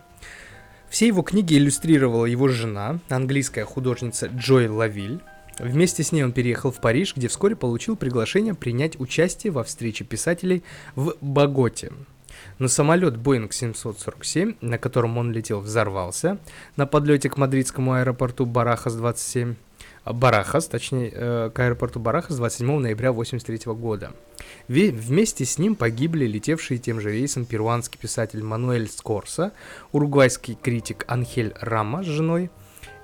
Все 0.89 1.07
его 1.07 1.23
книги 1.23 1.57
иллюстрировала 1.57 2.25
его 2.25 2.49
жена, 2.49 2.99
английская 3.09 3.65
художница 3.65 4.27
Джой 4.27 4.69
Лавиль. 4.69 5.21
Вместе 5.59 6.03
с 6.03 6.13
ней 6.13 6.23
он 6.23 6.33
переехал 6.33 6.71
в 6.71 6.81
Париж, 6.81 7.15
где 7.17 7.29
вскоре 7.29 7.57
получил 7.57 7.97
приглашение 7.97 8.55
принять 8.55 8.99
участие 9.01 9.53
во 9.53 9.65
встрече 9.65 10.05
писателей 10.05 10.63
в 10.95 11.15
Боготе. 11.21 11.93
Но 12.59 12.69
самолет 12.69 13.15
Boeing 13.15 13.53
747, 13.53 14.55
на 14.61 14.79
котором 14.79 15.19
он 15.19 15.33
летел, 15.33 15.61
взорвался 15.61 16.39
на 16.77 16.87
подлете 16.87 17.29
к 17.29 17.37
мадридскому 17.37 17.95
аэропорту 17.95 18.47
Барахас-27. 18.47 19.57
Барахас, 20.05 20.67
точнее, 20.69 21.13
э, 21.13 21.51
к 21.53 21.59
аэропорту 21.59 22.01
Барахас 22.01 22.37
27 22.37 22.79
ноября 22.79 23.11
1983 23.11 23.75
года. 23.75 24.13
Вместе 24.69 25.45
с 25.45 25.59
ним 25.59 25.75
погибли 25.75 26.25
летевшие 26.27 26.79
тем 26.79 27.01
же 27.01 27.13
рейсом 27.13 27.45
перуанский 27.45 27.99
писатель 27.99 28.43
Мануэль 28.43 28.89
Скорса, 28.89 29.53
уругвайский 29.93 30.57
критик 30.61 31.05
Анхель 31.09 31.53
Рама 31.61 32.03
с 32.03 32.07
женой 32.07 32.51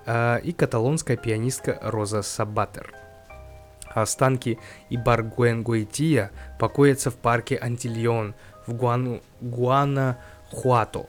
и 0.07 0.53
каталонская 0.57 1.17
пианистка 1.17 1.79
Роза 1.83 2.23
Сабатер. 2.23 2.93
Останки 3.95 4.59
Ибаргуэнгуэтия 4.91 6.31
покоятся 6.59 7.11
в 7.11 7.15
парке 7.15 7.57
Антильон 7.57 8.35
в 8.67 8.75
Гуану, 8.75 9.23
Гуанахуато. 9.41 11.07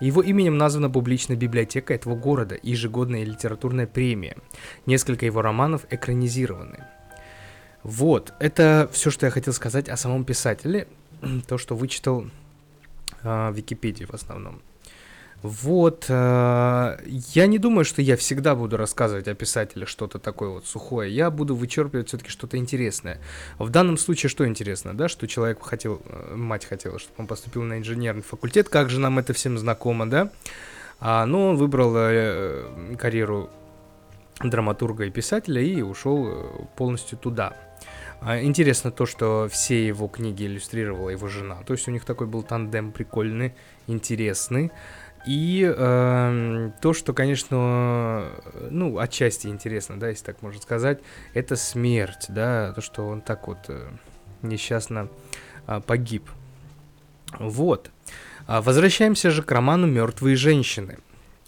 Его 0.00 0.20
именем 0.20 0.58
названа 0.58 0.90
публичная 0.90 1.36
библиотека 1.36 1.94
этого 1.94 2.14
города 2.14 2.54
и 2.54 2.70
ежегодная 2.70 3.24
литературная 3.24 3.86
премия. 3.86 4.36
Несколько 4.84 5.24
его 5.24 5.40
романов 5.40 5.86
экранизированы. 5.88 6.84
Вот, 7.82 8.34
это 8.40 8.90
все, 8.92 9.10
что 9.10 9.26
я 9.26 9.32
хотел 9.32 9.54
сказать 9.54 9.88
о 9.88 9.96
самом 9.96 10.24
писателе, 10.24 10.88
то, 11.48 11.56
что 11.56 11.74
вычитал 11.74 12.26
э, 13.22 13.50
в 13.50 13.54
Википедии 13.54 14.04
в 14.04 14.12
основном. 14.12 14.60
Вот, 15.42 16.06
э, 16.08 16.98
я 17.34 17.46
не 17.46 17.58
думаю, 17.58 17.84
что 17.84 18.02
я 18.02 18.16
всегда 18.16 18.54
буду 18.54 18.76
рассказывать 18.76 19.28
о 19.28 19.34
писателе 19.34 19.86
что-то 19.86 20.18
такое 20.18 20.48
вот 20.48 20.66
сухое. 20.66 21.14
Я 21.14 21.30
буду 21.30 21.54
вычерпывать 21.54 22.08
все-таки 22.08 22.30
что-то 22.30 22.56
интересное. 22.56 23.20
В 23.58 23.70
данном 23.70 23.98
случае 23.98 24.30
что 24.30 24.46
интересно, 24.46 24.96
да, 24.96 25.08
что 25.08 25.28
человек 25.28 25.62
хотел, 25.62 26.00
э, 26.06 26.34
мать 26.34 26.64
хотела, 26.64 26.98
чтобы 26.98 27.14
он 27.18 27.26
поступил 27.26 27.62
на 27.62 27.78
инженерный 27.78 28.22
факультет, 28.22 28.68
как 28.68 28.90
же 28.90 28.98
нам 28.98 29.18
это 29.18 29.32
всем 29.34 29.58
знакомо, 29.58 30.08
да? 30.08 30.30
А, 30.98 31.26
но 31.26 31.50
он 31.50 31.56
выбрал 31.56 31.92
э, 31.96 32.96
карьеру 32.98 33.50
драматурга 34.42 35.04
и 35.04 35.10
писателя 35.10 35.62
и 35.62 35.82
ушел 35.82 36.26
э, 36.28 36.44
полностью 36.76 37.18
туда. 37.18 37.54
А, 38.20 38.40
интересно 38.42 38.90
то, 38.90 39.06
что 39.06 39.48
все 39.50 39.86
его 39.86 40.08
книги 40.08 40.44
иллюстрировала 40.44 41.10
его 41.10 41.28
жена. 41.28 41.58
То 41.66 41.74
есть 41.74 41.86
у 41.88 41.90
них 41.90 42.04
такой 42.04 42.26
был 42.26 42.42
тандем 42.42 42.92
прикольный, 42.92 43.54
интересный. 43.86 44.72
И 45.26 45.68
э, 45.76 46.70
то, 46.80 46.92
что, 46.92 47.12
конечно, 47.12 48.30
ну, 48.70 48.98
отчасти 48.98 49.48
интересно, 49.48 49.98
да, 49.98 50.08
если 50.08 50.24
так 50.24 50.40
можно 50.40 50.62
сказать, 50.62 51.00
это 51.34 51.56
смерть, 51.56 52.26
да, 52.28 52.72
то, 52.72 52.80
что 52.80 53.08
он 53.08 53.20
так 53.20 53.48
вот 53.48 53.58
э, 53.68 53.88
несчастно 54.42 55.08
э, 55.66 55.80
погиб. 55.84 56.30
Вот. 57.40 57.90
А 58.46 58.62
возвращаемся 58.62 59.30
же 59.30 59.42
к 59.42 59.50
роману 59.50 59.88
«Мертвые 59.88 60.36
женщины». 60.36 60.98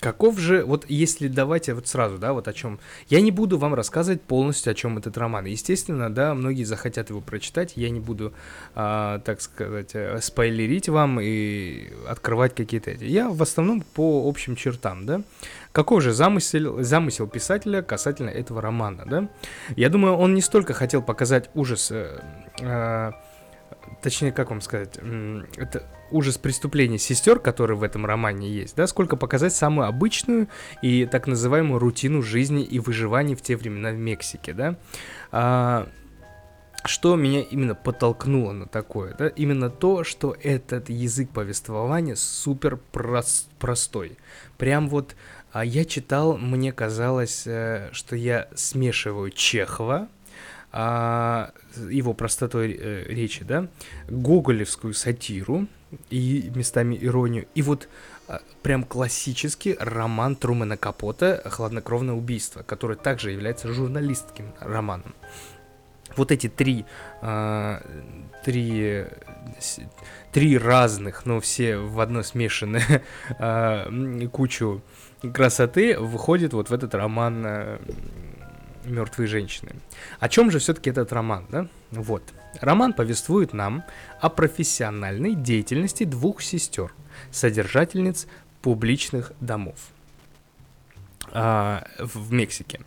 Каков 0.00 0.38
же, 0.38 0.64
вот 0.64 0.84
если 0.88 1.26
давайте 1.26 1.74
вот 1.74 1.88
сразу, 1.88 2.18
да, 2.18 2.32
вот 2.32 2.46
о 2.46 2.52
чем. 2.52 2.78
Я 3.08 3.20
не 3.20 3.32
буду 3.32 3.58
вам 3.58 3.74
рассказывать 3.74 4.22
полностью, 4.22 4.70
о 4.70 4.74
чем 4.74 4.96
этот 4.96 5.18
роман. 5.18 5.46
Естественно, 5.46 6.08
да, 6.08 6.34
многие 6.34 6.62
захотят 6.62 7.10
его 7.10 7.20
прочитать. 7.20 7.72
Я 7.74 7.90
не 7.90 7.98
буду, 7.98 8.32
а, 8.76 9.18
так 9.18 9.40
сказать, 9.40 9.90
э, 9.94 10.20
спойлерить 10.20 10.88
вам 10.88 11.18
и 11.20 11.88
открывать 12.06 12.54
какие-то 12.54 12.92
эти. 12.92 13.04
Я 13.04 13.28
в 13.28 13.42
основном 13.42 13.80
по 13.80 14.28
общим 14.28 14.54
чертам, 14.54 15.04
да. 15.04 15.22
Каков 15.72 16.00
же 16.02 16.12
замысел, 16.12 16.80
замысел 16.80 17.26
писателя 17.26 17.82
касательно 17.82 18.30
этого 18.30 18.62
романа, 18.62 19.02
да? 19.04 19.28
Я 19.74 19.88
думаю, 19.88 20.14
он 20.14 20.32
не 20.32 20.42
столько 20.42 20.74
хотел 20.74 21.02
показать 21.02 21.50
ужас. 21.54 21.90
Э, 21.90 23.12
точнее, 24.02 24.32
как 24.32 24.50
вам 24.50 24.60
сказать, 24.60 24.98
это 25.56 25.86
ужас 26.10 26.38
преступления 26.38 26.98
сестер, 26.98 27.38
который 27.38 27.76
в 27.76 27.82
этом 27.82 28.06
романе 28.06 28.50
есть, 28.50 28.76
да, 28.76 28.86
сколько 28.86 29.16
показать 29.16 29.54
самую 29.54 29.88
обычную 29.88 30.48
и 30.82 31.06
так 31.06 31.26
называемую 31.26 31.78
рутину 31.78 32.22
жизни 32.22 32.62
и 32.62 32.78
выживания 32.78 33.36
в 33.36 33.42
те 33.42 33.56
времена 33.56 33.90
в 33.90 33.96
Мексике, 33.96 34.52
да. 34.52 34.76
А, 35.32 35.88
что 36.84 37.16
меня 37.16 37.42
именно 37.42 37.74
подтолкнуло 37.74 38.52
на 38.52 38.66
такое, 38.66 39.14
да, 39.18 39.28
именно 39.28 39.68
то, 39.68 40.04
что 40.04 40.36
этот 40.42 40.88
язык 40.88 41.30
повествования 41.30 42.14
супер 42.14 42.76
прост, 42.76 43.50
простой. 43.58 44.16
Прям 44.56 44.88
вот 44.88 45.14
а 45.50 45.64
я 45.64 45.84
читал, 45.84 46.36
мне 46.36 46.72
казалось, 46.72 47.46
э, 47.46 47.88
что 47.92 48.16
я 48.16 48.48
смешиваю 48.54 49.30
Чехова, 49.30 50.08
его 50.72 52.12
простотой 52.12 52.76
э, 52.78 53.04
речи, 53.08 53.44
да, 53.44 53.68
гоголевскую 54.08 54.92
сатиру 54.94 55.66
и 56.10 56.50
местами 56.54 56.98
иронию, 57.00 57.46
и 57.54 57.62
вот 57.62 57.88
а, 58.28 58.42
прям 58.62 58.84
классический 58.84 59.74
роман 59.80 60.36
Трумэна 60.36 60.76
Капота 60.76 61.42
«Хладнокровное 61.46 62.14
убийство», 62.14 62.62
который 62.62 62.96
также 62.96 63.30
является 63.30 63.72
журналистским 63.72 64.52
романом. 64.60 65.14
Вот 66.16 66.30
эти 66.30 66.48
три, 66.48 66.84
э, 67.22 67.80
три, 68.44 69.06
три 70.32 70.58
разных, 70.58 71.24
но 71.24 71.40
все 71.40 71.76
в 71.78 72.00
одно 72.00 72.22
смешанные 72.22 73.02
э, 73.38 74.28
кучу 74.32 74.82
красоты 75.32 75.98
выходит 75.98 76.52
вот 76.52 76.70
в 76.70 76.72
этот 76.72 76.94
роман 76.94 77.44
э, 77.46 77.78
«Мертвые 78.88 79.26
женщины». 79.28 79.76
О 80.18 80.28
чем 80.28 80.50
же 80.50 80.58
все-таки 80.58 80.90
этот 80.90 81.12
роман, 81.12 81.46
да? 81.48 81.68
Вот. 81.90 82.22
Роман 82.60 82.92
повествует 82.92 83.52
нам 83.52 83.84
о 84.20 84.28
профессиональной 84.28 85.34
деятельности 85.34 86.04
двух 86.04 86.42
сестер, 86.42 86.92
содержательниц 87.30 88.26
публичных 88.62 89.32
домов 89.40 89.76
а, 91.32 91.86
в 91.98 92.32
Мексике. 92.32 92.80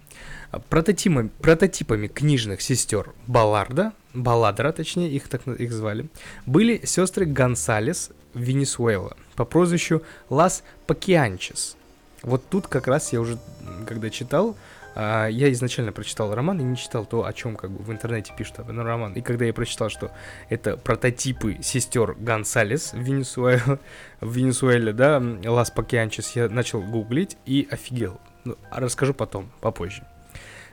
Прототипами, 0.70 1.30
прототипами 1.42 2.08
книжных 2.08 2.62
сестер 2.62 3.14
Балларда, 3.28 3.94
Балладра, 4.14 4.74
точнее, 4.74 5.10
их 5.10 5.30
так 5.30 5.48
их 5.48 5.72
звали, 5.72 6.10
были 6.46 6.86
сестры 6.86 7.26
Гонсалес 7.26 8.12
Венесуэла 8.34 9.16
по 9.36 9.46
прозвищу 9.46 10.04
Лас 10.30 10.64
Пакианчес– 10.88 11.78
вот 12.24 12.44
тут 12.50 12.68
как 12.68 12.88
раз 12.88 13.14
я 13.14 13.22
уже, 13.22 13.40
когда 13.88 14.10
читал, 14.10 14.56
а, 14.96 15.28
я 15.28 15.52
изначально 15.52 15.92
прочитал 15.92 16.34
роман 16.34 16.60
и 16.60 16.64
не 16.64 16.76
читал 16.76 17.06
то, 17.06 17.26
о 17.26 17.34
чем 17.34 17.56
как 17.56 17.72
бы 17.72 17.84
в 17.84 17.92
интернете 17.92 18.34
пишут 18.38 18.60
об 18.60 18.70
этом 18.70 18.86
роман. 18.86 19.14
И 19.14 19.22
когда 19.22 19.46
я 19.46 19.54
прочитал, 19.54 19.90
что 19.90 20.12
это 20.50 20.78
прототипы 20.78 21.58
сестер 21.62 22.14
Гонсалес 22.14 22.94
в 22.94 23.00
Венесуэле, 23.00 23.62
в 24.22 24.36
Венесуэле, 24.36 24.94
да, 24.94 25.22
Лас 25.46 25.72
Пакианчес, 25.72 26.36
я 26.36 26.50
начал 26.50 26.82
гуглить 26.82 27.38
и 27.46 27.68
офигел. 27.72 28.20
Ну, 28.44 28.58
а 28.70 28.80
расскажу 28.80 29.14
потом, 29.14 29.52
попозже. 29.62 30.04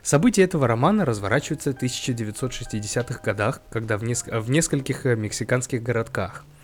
События 0.01 0.43
этого 0.43 0.65
романа 0.67 1.05
разворачиваются 1.05 1.73
в 1.73 1.75
1960-х 1.75 3.21
годах, 3.21 3.61
когда 3.69 3.97
в, 3.97 4.03
неск- 4.03 4.39
в 4.39 4.49
нескольких 4.49 5.05
э, 5.05 5.15
мексиканских 5.15 5.83
городках– 5.83 6.45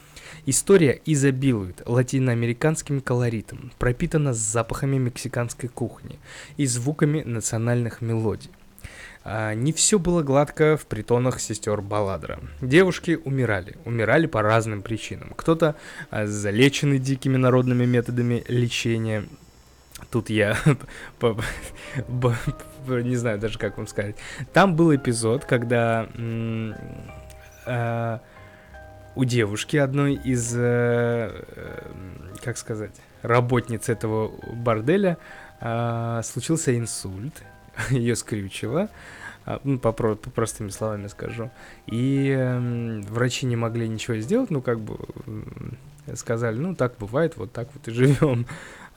История 0.46 1.00
изобилует 1.06 1.82
латиноамериканским 1.86 3.02
колоритом, 3.02 3.72
пропитана 3.80 4.34
запахами 4.34 4.98
мексиканской 4.98 5.70
кухни 5.70 6.20
и 6.58 6.66
звуками 6.66 7.22
национальных 7.22 8.02
мелодий. 8.02 8.52
А, 9.28 9.56
не 9.56 9.74
все 9.74 9.98
было 9.98 10.22
гладко 10.22 10.78
в 10.78 10.86
притонах 10.86 11.40
сестер 11.40 11.82
Баладра. 11.82 12.40
Девушки 12.62 13.20
умирали, 13.26 13.76
умирали 13.84 14.28
по 14.28 14.44
разным 14.44 14.84
причинам. 14.84 15.34
Кто-то 15.36 15.76
а, 16.12 16.28
залеченный 16.28 17.00
дикими 17.00 17.36
народными 17.36 17.86
методами 17.86 18.44
лечения. 18.48 19.26
Тут 20.12 20.30
я 20.30 20.58
не 22.88 23.16
знаю 23.16 23.40
даже 23.40 23.58
как 23.58 23.78
вам 23.78 23.88
сказать. 23.88 24.16
Там 24.54 24.76
был 24.76 24.96
эпизод, 24.96 25.46
когда 25.46 26.08
а, 27.66 28.22
у 29.16 29.24
девушки 29.24 29.78
одной 29.78 30.16
из, 30.16 30.54
э, 30.56 30.60
э, 30.62 31.92
как 32.44 32.58
сказать, 32.58 32.92
работниц 33.22 33.90
этого 33.90 34.32
борделя 34.54 35.18
э, 35.62 36.22
случился 36.24 36.78
инсульт, 36.78 37.44
ее 37.90 38.16
скрючило, 38.16 38.90
э, 39.46 39.60
ну, 39.64 39.80
по, 39.80 39.92
по 39.92 40.16
простыми 40.16 40.70
словами 40.70 41.08
скажу, 41.08 41.50
и 41.88 42.36
э, 42.38 43.02
врачи 43.10 43.46
не 43.46 43.56
могли 43.56 43.88
ничего 43.88 44.18
сделать, 44.18 44.50
ну, 44.50 44.62
как 44.62 44.80
бы 44.80 44.98
сказали, 46.14 46.58
ну, 46.58 46.76
так 46.76 46.98
бывает, 47.00 47.38
вот 47.38 47.52
так 47.52 47.70
вот 47.74 47.88
и 47.88 47.92
живем. 47.92 48.46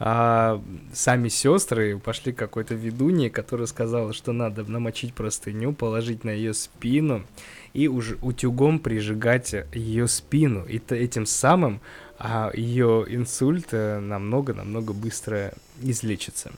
А 0.00 0.62
сами 0.92 1.28
сестры 1.28 1.98
пошли 1.98 2.32
к 2.32 2.38
какой-то 2.38 2.74
ведунье, 2.74 3.30
которая 3.30 3.66
сказала, 3.66 4.12
что 4.12 4.32
надо 4.32 4.64
намочить 4.64 5.12
простыню, 5.12 5.72
положить 5.72 6.22
на 6.22 6.30
ее 6.30 6.54
спину 6.54 7.24
и 7.72 7.88
уже 7.88 8.16
утюгом 8.22 8.78
прижигать 8.78 9.54
ее 9.74 10.06
спину. 10.06 10.64
И 10.66 10.80
этим 10.90 11.26
самым 11.26 11.80
а, 12.18 12.50
ее 12.54 13.06
инсульт 13.08 13.68
э, 13.72 13.98
намного-намного 13.98 14.92
быстро 14.92 15.52
излечится. 15.82 16.52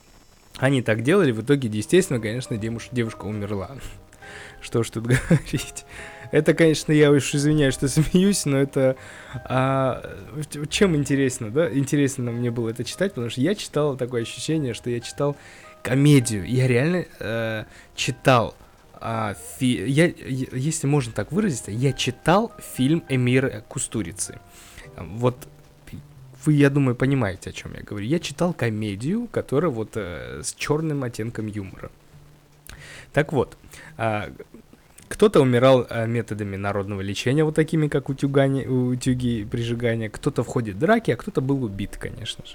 Они 0.59 0.83
так 0.83 1.03
делали, 1.03 1.33
в 1.33 1.40
итоге, 1.40 1.70
естественно, 1.70 2.20
конечно, 2.20 2.59
девушка, 2.59 2.94
девушка 2.94 3.24
умерла. 3.24 3.70
Что 4.61 4.83
ж 4.83 4.90
тут 4.90 5.05
говорить. 5.07 5.87
Это, 6.30 6.54
конечно, 6.54 6.92
я 6.92 7.10
уж 7.10 7.34
извиняюсь, 7.34 7.74
что 7.74 7.88
смеюсь, 7.88 8.44
но 8.46 8.56
это 8.58 8.96
а, 9.44 10.02
чем 10.68 10.96
интересно, 10.96 11.50
да? 11.50 11.72
Интересно 11.72 12.30
мне 12.30 12.50
было 12.50 12.70
это 12.70 12.84
читать, 12.84 13.12
потому 13.12 13.30
что 13.30 13.40
я 13.40 13.54
читал 13.54 13.96
такое 13.96 14.22
ощущение, 14.22 14.74
что 14.74 14.90
я 14.90 15.00
читал 15.00 15.36
комедию. 15.82 16.46
Я 16.46 16.66
реально 16.66 17.06
э, 17.18 17.64
читал. 17.94 18.54
А, 18.94 19.34
фи... 19.58 19.84
я, 19.86 20.06
если 20.06 20.86
можно 20.86 21.12
так 21.12 21.32
выразиться, 21.32 21.70
я 21.70 21.92
читал 21.92 22.52
фильм 22.76 23.02
Эмир 23.08 23.62
Кустурицы. 23.68 24.38
Вот 24.96 25.36
вы, 26.44 26.54
я 26.54 26.70
думаю, 26.70 26.94
понимаете, 26.94 27.50
о 27.50 27.52
чем 27.52 27.74
я 27.74 27.82
говорю. 27.82 28.06
Я 28.06 28.18
читал 28.18 28.54
комедию, 28.54 29.26
которая 29.26 29.70
вот 29.70 29.90
э, 29.94 30.40
с 30.42 30.54
черным 30.54 31.02
оттенком 31.02 31.46
юмора. 31.46 31.90
Так 33.12 33.32
вот, 33.32 33.56
э, 33.98 34.30
кто-то 35.10 35.40
умирал 35.40 35.86
э, 35.90 36.06
методами 36.06 36.56
народного 36.56 37.00
лечения, 37.00 37.42
вот 37.42 37.56
такими, 37.56 37.88
как 37.88 38.08
утюгани, 38.08 38.64
утюги 38.66 39.44
прижигания, 39.44 40.08
кто-то 40.08 40.44
в 40.44 40.46
ходе 40.46 40.72
драки, 40.72 41.10
а 41.10 41.16
кто-то 41.16 41.40
был 41.40 41.64
убит, 41.64 41.96
конечно 41.98 42.46
же. 42.46 42.52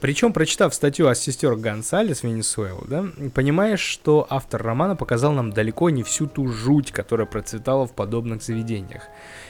Причем, 0.00 0.32
прочитав 0.32 0.72
статью 0.72 1.08
о 1.08 1.16
сестер 1.16 1.56
Гонсалес 1.56 2.22
Венесуэлы, 2.22 2.86
да, 2.86 3.06
понимаешь, 3.34 3.80
что 3.80 4.24
автор 4.30 4.62
романа 4.62 4.94
показал 4.94 5.32
нам 5.32 5.50
далеко 5.50 5.90
не 5.90 6.04
всю 6.04 6.28
ту 6.28 6.46
жуть, 6.46 6.92
которая 6.92 7.26
процветала 7.26 7.88
в 7.88 7.92
подобных 7.92 8.42
заведениях. 8.42 9.02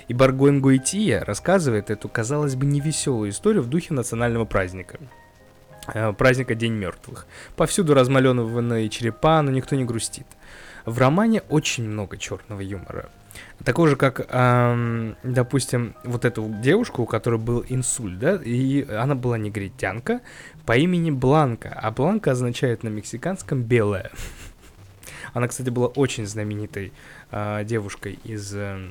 И 0.08 0.14
Баргоин 0.14 0.62
Гуэтия 0.62 1.22
рассказывает 1.22 1.90
эту, 1.90 2.08
казалось 2.08 2.56
бы, 2.56 2.64
невеселую 2.64 3.30
историю 3.30 3.62
в 3.62 3.68
духе 3.68 3.92
национального 3.92 4.46
праздника 4.46 4.98
э, 5.92 6.14
праздника 6.14 6.54
День 6.54 6.72
мертвых. 6.72 7.26
Повсюду 7.54 7.92
размаленные 7.92 8.88
черепа, 8.88 9.42
но 9.42 9.50
никто 9.50 9.76
не 9.76 9.84
грустит. 9.84 10.26
В 10.84 10.98
романе 10.98 11.42
очень 11.48 11.88
много 11.88 12.16
черного 12.16 12.60
юмора. 12.60 13.10
Такого 13.64 13.88
же, 13.88 13.96
как, 13.96 14.26
эм, 14.28 15.16
допустим, 15.22 15.94
вот 16.04 16.24
эту 16.24 16.48
девушку, 16.62 17.02
у 17.02 17.06
которой 17.06 17.38
был 17.38 17.64
инсульт, 17.68 18.18
да, 18.18 18.36
и 18.42 18.88
она 18.88 19.14
была 19.14 19.36
негритянка 19.36 20.20
по 20.64 20.76
имени 20.76 21.10
Бланка, 21.10 21.68
а 21.80 21.90
Бланка 21.90 22.32
означает 22.32 22.82
на 22.82 22.88
мексиканском 22.88 23.62
белая. 23.62 24.10
Она, 25.34 25.46
кстати, 25.46 25.68
была 25.68 25.88
очень 25.88 26.26
знаменитой 26.26 26.92
э, 27.30 27.64
девушкой 27.64 28.18
из 28.24 28.54
э, 28.54 28.88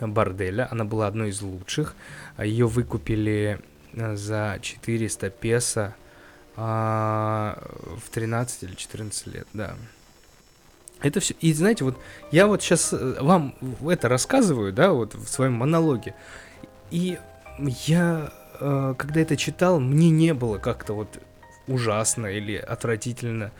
борделя, 0.00 0.68
она 0.70 0.84
была 0.84 1.06
одной 1.06 1.28
из 1.30 1.42
лучших, 1.42 1.94
ее 2.38 2.66
выкупили 2.66 3.60
э, 3.92 4.16
за 4.16 4.58
400 4.60 5.30
песо 5.30 5.94
э, 6.56 6.60
в 6.60 8.10
13 8.10 8.62
или 8.64 8.74
14 8.74 9.26
лет, 9.26 9.46
да. 9.52 9.76
Это 11.02 11.20
все. 11.20 11.34
И 11.40 11.52
знаете, 11.52 11.84
вот 11.84 11.98
я 12.30 12.46
вот 12.46 12.62
сейчас 12.62 12.92
э, 12.92 13.16
вам 13.20 13.54
это 13.88 14.08
рассказываю, 14.08 14.72
да, 14.72 14.92
вот 14.92 15.14
в 15.14 15.28
своем 15.28 15.52
монологе. 15.54 16.14
И 16.90 17.18
я, 17.58 18.32
э, 18.60 18.94
когда 18.96 19.20
это 19.20 19.36
читал, 19.36 19.78
мне 19.78 20.10
не 20.10 20.32
было 20.32 20.58
как-то 20.58 20.94
вот 20.94 21.08
ужасно 21.68 22.26
или 22.26 22.56
отвратительно. 22.56 23.52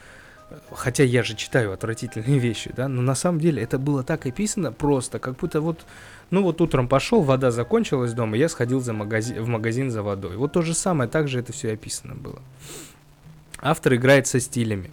Хотя 0.72 1.02
я 1.02 1.22
же 1.22 1.34
читаю 1.34 1.72
отвратительные 1.72 2.38
вещи, 2.38 2.72
да, 2.74 2.88
но 2.88 3.02
на 3.02 3.14
самом 3.14 3.40
деле 3.40 3.62
это 3.62 3.78
было 3.78 4.02
так 4.02 4.26
описано 4.26 4.72
просто, 4.72 5.18
как 5.18 5.36
будто 5.36 5.60
вот, 5.60 5.84
ну 6.30 6.42
вот 6.42 6.60
утром 6.60 6.88
пошел, 6.88 7.22
вода 7.22 7.50
закончилась 7.50 8.12
дома, 8.12 8.36
я 8.36 8.48
сходил 8.48 8.80
за 8.80 8.92
магазин, 8.92 9.42
в 9.42 9.48
магазин 9.48 9.90
за 9.90 10.02
водой. 10.02 10.36
Вот 10.36 10.52
то 10.52 10.62
же 10.62 10.72
самое, 10.72 11.10
так 11.10 11.28
же 11.28 11.40
это 11.40 11.52
все 11.52 11.72
описано 11.72 12.14
было. 12.14 12.40
Автор 13.58 13.94
играет 13.94 14.26
со 14.26 14.38
стилями 14.38 14.90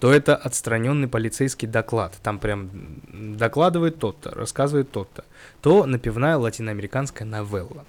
то 0.00 0.12
это 0.12 0.34
отстраненный 0.34 1.08
полицейский 1.08 1.68
доклад. 1.68 2.18
Там 2.22 2.38
прям 2.38 2.70
докладывает 3.12 3.98
тот-то, 3.98 4.30
рассказывает 4.30 4.90
тот-то. 4.90 5.24
То 5.60 5.86
напевная 5.86 6.38
латиноамериканская 6.38 7.28
новелла. 7.28 7.84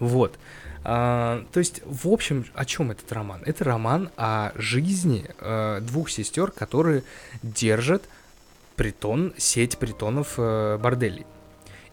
Вот. 0.00 0.38
А, 0.84 1.44
то 1.52 1.58
есть, 1.58 1.82
в 1.84 2.08
общем, 2.08 2.46
о 2.54 2.64
чем 2.64 2.90
этот 2.90 3.12
роман? 3.12 3.42
Это 3.44 3.64
роман 3.64 4.10
о 4.16 4.52
жизни 4.54 5.26
а, 5.40 5.80
двух 5.80 6.08
сестер, 6.08 6.50
которые 6.50 7.02
держат 7.42 8.02
притон, 8.76 9.34
сеть 9.36 9.76
притонов 9.76 10.34
э, 10.38 10.78
борделей. 10.80 11.26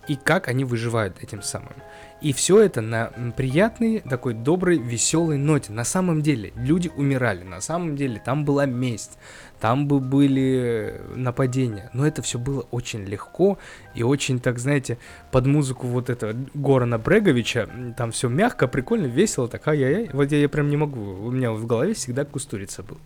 И 0.08 0.16
как 0.16 0.48
они 0.48 0.66
выживают 0.66 1.22
этим 1.22 1.42
самым. 1.42 1.74
И 2.22 2.32
все 2.34 2.62
это 2.62 2.82
на 2.82 3.12
приятной, 3.36 4.00
такой 4.00 4.34
доброй, 4.34 4.78
веселой 4.78 5.38
ноте. 5.38 5.72
На 5.72 5.84
самом 5.84 6.22
деле, 6.22 6.54
люди 6.56 6.92
умирали, 6.96 7.44
на 7.44 7.62
самом 7.62 7.96
деле, 7.96 8.22
там 8.24 8.46
была 8.46 8.66
месть, 8.66 9.18
там 9.60 9.88
бы 9.88 10.00
были 10.00 11.02
нападения. 11.16 11.90
Но 11.94 12.08
это 12.08 12.22
все 12.22 12.40
было 12.40 12.66
очень 12.72 13.04
легко 13.04 13.58
и 13.94 14.04
очень, 14.04 14.40
так 14.40 14.60
знаете, 14.60 14.98
под 15.32 15.46
музыку 15.46 15.88
вот 15.88 16.10
этого 16.10 16.36
Горана 16.54 16.98
Бреговича, 16.98 17.68
там 17.98 18.12
все 18.12 18.30
мягко, 18.30 18.68
прикольно, 18.68 19.08
весело, 19.08 19.48
так 19.48 19.68
ай-яй-яй. 19.68 20.10
Вот 20.14 20.32
я, 20.32 20.40
я 20.40 20.50
прям 20.50 20.70
не 20.70 20.78
могу, 20.78 21.02
у 21.02 21.32
меня 21.32 21.52
в 21.52 21.66
голове 21.66 21.94
всегда 21.94 22.26
кустурица 22.26 22.82
был. 22.82 22.98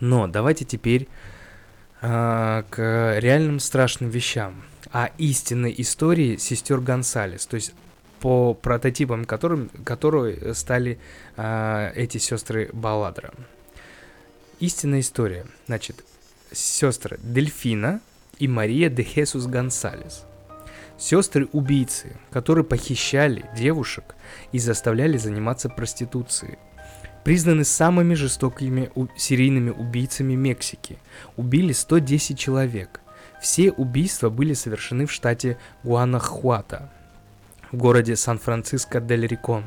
Но 0.00 0.26
давайте 0.26 0.64
теперь 0.64 1.08
а, 2.04 2.64
к 2.68 3.18
реальным 3.20 3.60
страшным 3.60 4.10
вещам 4.10 4.64
о 4.90 5.06
истинной 5.18 5.72
истории 5.78 6.36
сестер 6.36 6.80
Гонсалес, 6.80 7.46
то 7.46 7.54
есть 7.54 7.72
по 8.18 8.54
прототипам 8.54 9.24
которым, 9.24 9.70
которые 9.84 10.54
стали 10.54 10.98
э, 11.36 11.92
эти 11.96 12.18
сестры 12.18 12.70
Балладра. 12.72 13.32
Истинная 14.60 15.00
история. 15.00 15.46
Значит, 15.66 16.04
сестры 16.52 17.18
Дельфина 17.22 18.00
и 18.38 18.46
Мария 18.46 18.90
де 18.90 19.02
Хесус 19.02 19.46
Гонсалес. 19.46 20.24
Сестры-убийцы, 20.98 22.16
которые 22.30 22.64
похищали 22.64 23.44
девушек 23.56 24.14
и 24.52 24.58
заставляли 24.60 25.16
заниматься 25.16 25.68
проституцией. 25.68 26.58
Признаны 27.24 27.64
самыми 27.64 28.14
жестокими 28.14 28.90
серийными 29.16 29.70
убийцами 29.70 30.34
Мексики. 30.34 30.98
Убили 31.36 31.72
110 31.72 32.38
человек. 32.38 33.00
Все 33.40 33.70
убийства 33.70 34.28
были 34.28 34.54
совершены 34.54 35.06
в 35.06 35.12
штате 35.12 35.56
Гуанахуата, 35.84 36.92
в 37.70 37.76
городе 37.76 38.16
Сан-Франциско-дель-Рикон, 38.16 39.64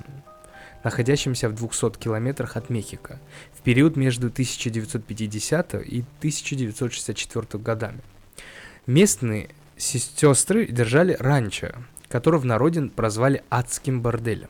находящемся 0.84 1.50
в 1.50 1.56
200 1.56 1.98
километрах 1.98 2.56
от 2.58 2.70
Мехико, 2.70 3.20
в 3.54 3.62
период 3.62 3.96
между 3.96 4.28
1950 4.28 5.74
и 5.76 6.06
1964 6.20 7.62
годами. 7.62 8.02
Местные 8.86 9.50
сестры 9.78 10.68
держали 10.68 11.18
ранчо, 11.20 11.72
которое 12.08 12.38
в 12.38 12.46
народе 12.46 12.82
прозвали 12.96 13.44
адским 13.50 14.02
борделем. 14.02 14.50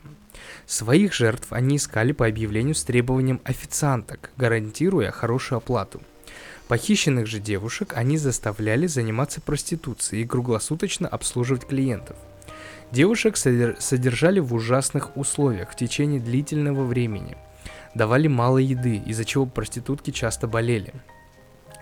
Своих 0.66 1.14
жертв 1.14 1.52
они 1.52 1.76
искали 1.76 2.12
по 2.12 2.26
объявлению 2.26 2.74
с 2.74 2.84
требованием 2.84 3.40
официанток, 3.44 4.30
гарантируя 4.36 5.10
хорошую 5.10 5.58
оплату– 5.58 6.02
Похищенных 6.68 7.28
же 7.28 7.38
девушек 7.38 7.92
они 7.94 8.18
заставляли 8.18 8.88
заниматься 8.88 9.40
проституцией 9.40 10.24
и 10.24 10.26
круглосуточно 10.26 11.06
обслуживать 11.06 11.66
клиентов. 11.66 12.16
Девушек 12.90 13.36
содержали 13.36 14.40
в 14.40 14.52
ужасных 14.52 15.16
условиях 15.16 15.70
в 15.70 15.76
течение 15.76 16.20
длительного 16.20 16.84
времени. 16.84 17.36
Давали 17.94 18.26
мало 18.26 18.58
еды, 18.58 18.96
из-за 19.06 19.24
чего 19.24 19.46
проститутки 19.46 20.10
часто 20.10 20.48
болели. 20.48 20.92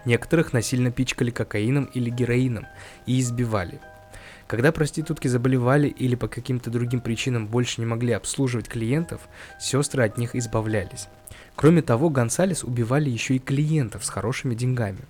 Некоторых 0.05 0.53
насильно 0.53 0.91
пичкали 0.91 1.31
кокаином 1.31 1.85
или 1.87 2.11
героином 2.11 2.67
и 3.07 3.21
избивали. 3.21 3.81
Когда 4.47 4.73
проститутки 4.73 5.27
заболевали 5.27 5.89
или 5.89 6.15
по 6.15 6.29
каким-то 6.29 6.71
другим 6.71 7.01
причинам 7.01 7.47
больше 7.47 7.81
не 7.81 7.87
могли 7.87 8.13
обслуживать 8.13 8.69
клиентов, 8.69 9.23
сестры 9.59 10.05
от 10.05 10.19
них 10.19 10.37
избавлялись. 10.37 11.09
Кроме 11.57 11.83
того, 11.83 12.11
Гонсалес 12.11 12.63
убивали 12.65 13.09
еще 13.09 13.37
и 13.37 13.39
клиентов 13.39 14.05
с 14.05 14.11
хорошими 14.11 14.55
деньгами. 14.55 15.01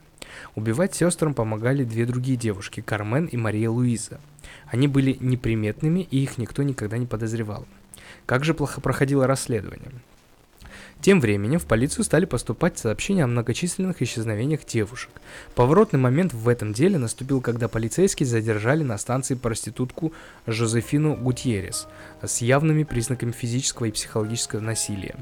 Убивать 0.54 0.94
сестрам 0.94 1.34
помогали 1.34 1.84
две 1.84 2.06
другие 2.06 2.36
девушки, 2.36 2.80
Кармен 2.80 3.26
и 3.26 3.36
Мария 3.36 3.70
Луиза. 3.70 4.20
Они 4.66 4.88
были 4.88 5.16
неприметными, 5.20 6.06
и 6.10 6.22
их 6.22 6.38
никто 6.38 6.62
никогда 6.62 6.98
не 6.98 7.06
подозревал. 7.06 7.66
Как 8.26 8.44
же 8.44 8.54
плохо 8.54 8.80
проходило 8.80 9.26
расследование? 9.26 9.90
Тем 11.00 11.20
временем 11.20 11.58
в 11.58 11.66
полицию 11.66 12.04
стали 12.04 12.24
поступать 12.24 12.78
сообщения 12.78 13.24
о 13.24 13.26
многочисленных 13.26 14.00
исчезновениях 14.00 14.64
девушек. 14.64 15.10
Поворотный 15.54 15.98
момент 15.98 16.32
в 16.32 16.48
этом 16.48 16.72
деле 16.72 16.96
наступил, 16.96 17.40
когда 17.40 17.68
полицейские 17.68 18.26
задержали 18.26 18.82
на 18.82 18.96
станции 18.96 19.34
проститутку 19.34 20.12
Жозефину 20.46 21.14
Гутьерес 21.16 21.88
с 22.22 22.40
явными 22.40 22.84
признаками 22.84 23.32
физического 23.32 23.86
и 23.86 23.90
психологического 23.90 24.60
насилия. 24.60 25.16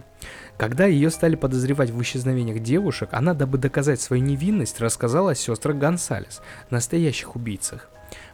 Когда 0.56 0.86
ее 0.86 1.10
стали 1.10 1.34
подозревать 1.34 1.90
в 1.90 2.00
исчезновениях 2.00 2.60
девушек, 2.60 3.08
она, 3.12 3.34
дабы 3.34 3.58
доказать 3.58 4.00
свою 4.00 4.22
невинность, 4.22 4.80
рассказала 4.80 5.32
о 5.32 5.34
сестрах 5.34 5.76
Гонсалес, 5.76 6.42
настоящих 6.70 7.34
убийцах. 7.34 7.88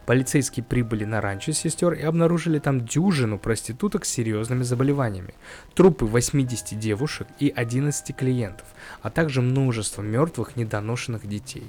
Полицейские 0.08 0.64
прибыли 0.64 1.04
на 1.04 1.20
ранчо 1.20 1.52
сестер 1.52 1.92
и 1.92 2.00
обнаружили 2.00 2.58
там 2.58 2.80
дюжину 2.80 3.38
проституток 3.38 4.06
с 4.06 4.08
серьезными 4.08 4.62
заболеваниями, 4.62 5.34
трупы 5.74 6.06
80 6.06 6.78
девушек 6.78 7.28
и 7.38 7.52
11 7.54 8.16
клиентов, 8.16 8.66
а 9.02 9.10
также 9.10 9.42
множество 9.42 10.00
мертвых 10.00 10.56
недоношенных 10.56 11.28
детей. 11.28 11.66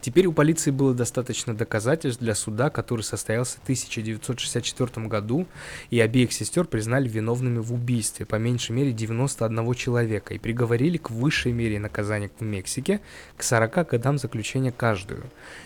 Теперь 0.00 0.26
у 0.26 0.32
полиции 0.32 0.70
было 0.70 0.94
достаточно 0.94 1.54
доказательств 1.54 2.20
для 2.20 2.34
суда, 2.34 2.70
который 2.70 3.02
состоялся 3.02 3.58
в 3.58 3.62
1964 3.64 5.06
году, 5.06 5.46
и 5.90 5.98
обеих 6.00 6.32
сестер 6.32 6.64
признали 6.64 7.08
виновными 7.08 7.58
в 7.58 7.72
убийстве, 7.72 8.24
по 8.24 8.36
меньшей 8.36 8.72
мере 8.72 8.92
91 8.92 9.74
человека, 9.74 10.34
и 10.34 10.38
приговорили 10.38 10.98
к 10.98 11.10
высшей 11.10 11.52
мере 11.52 11.80
наказания 11.80 12.30
в 12.38 12.44
Мексике, 12.44 13.00
к 13.36 13.42
40 13.42 13.88
годам 13.88 14.18
заключения 14.18 14.70
каждую. 14.70 15.24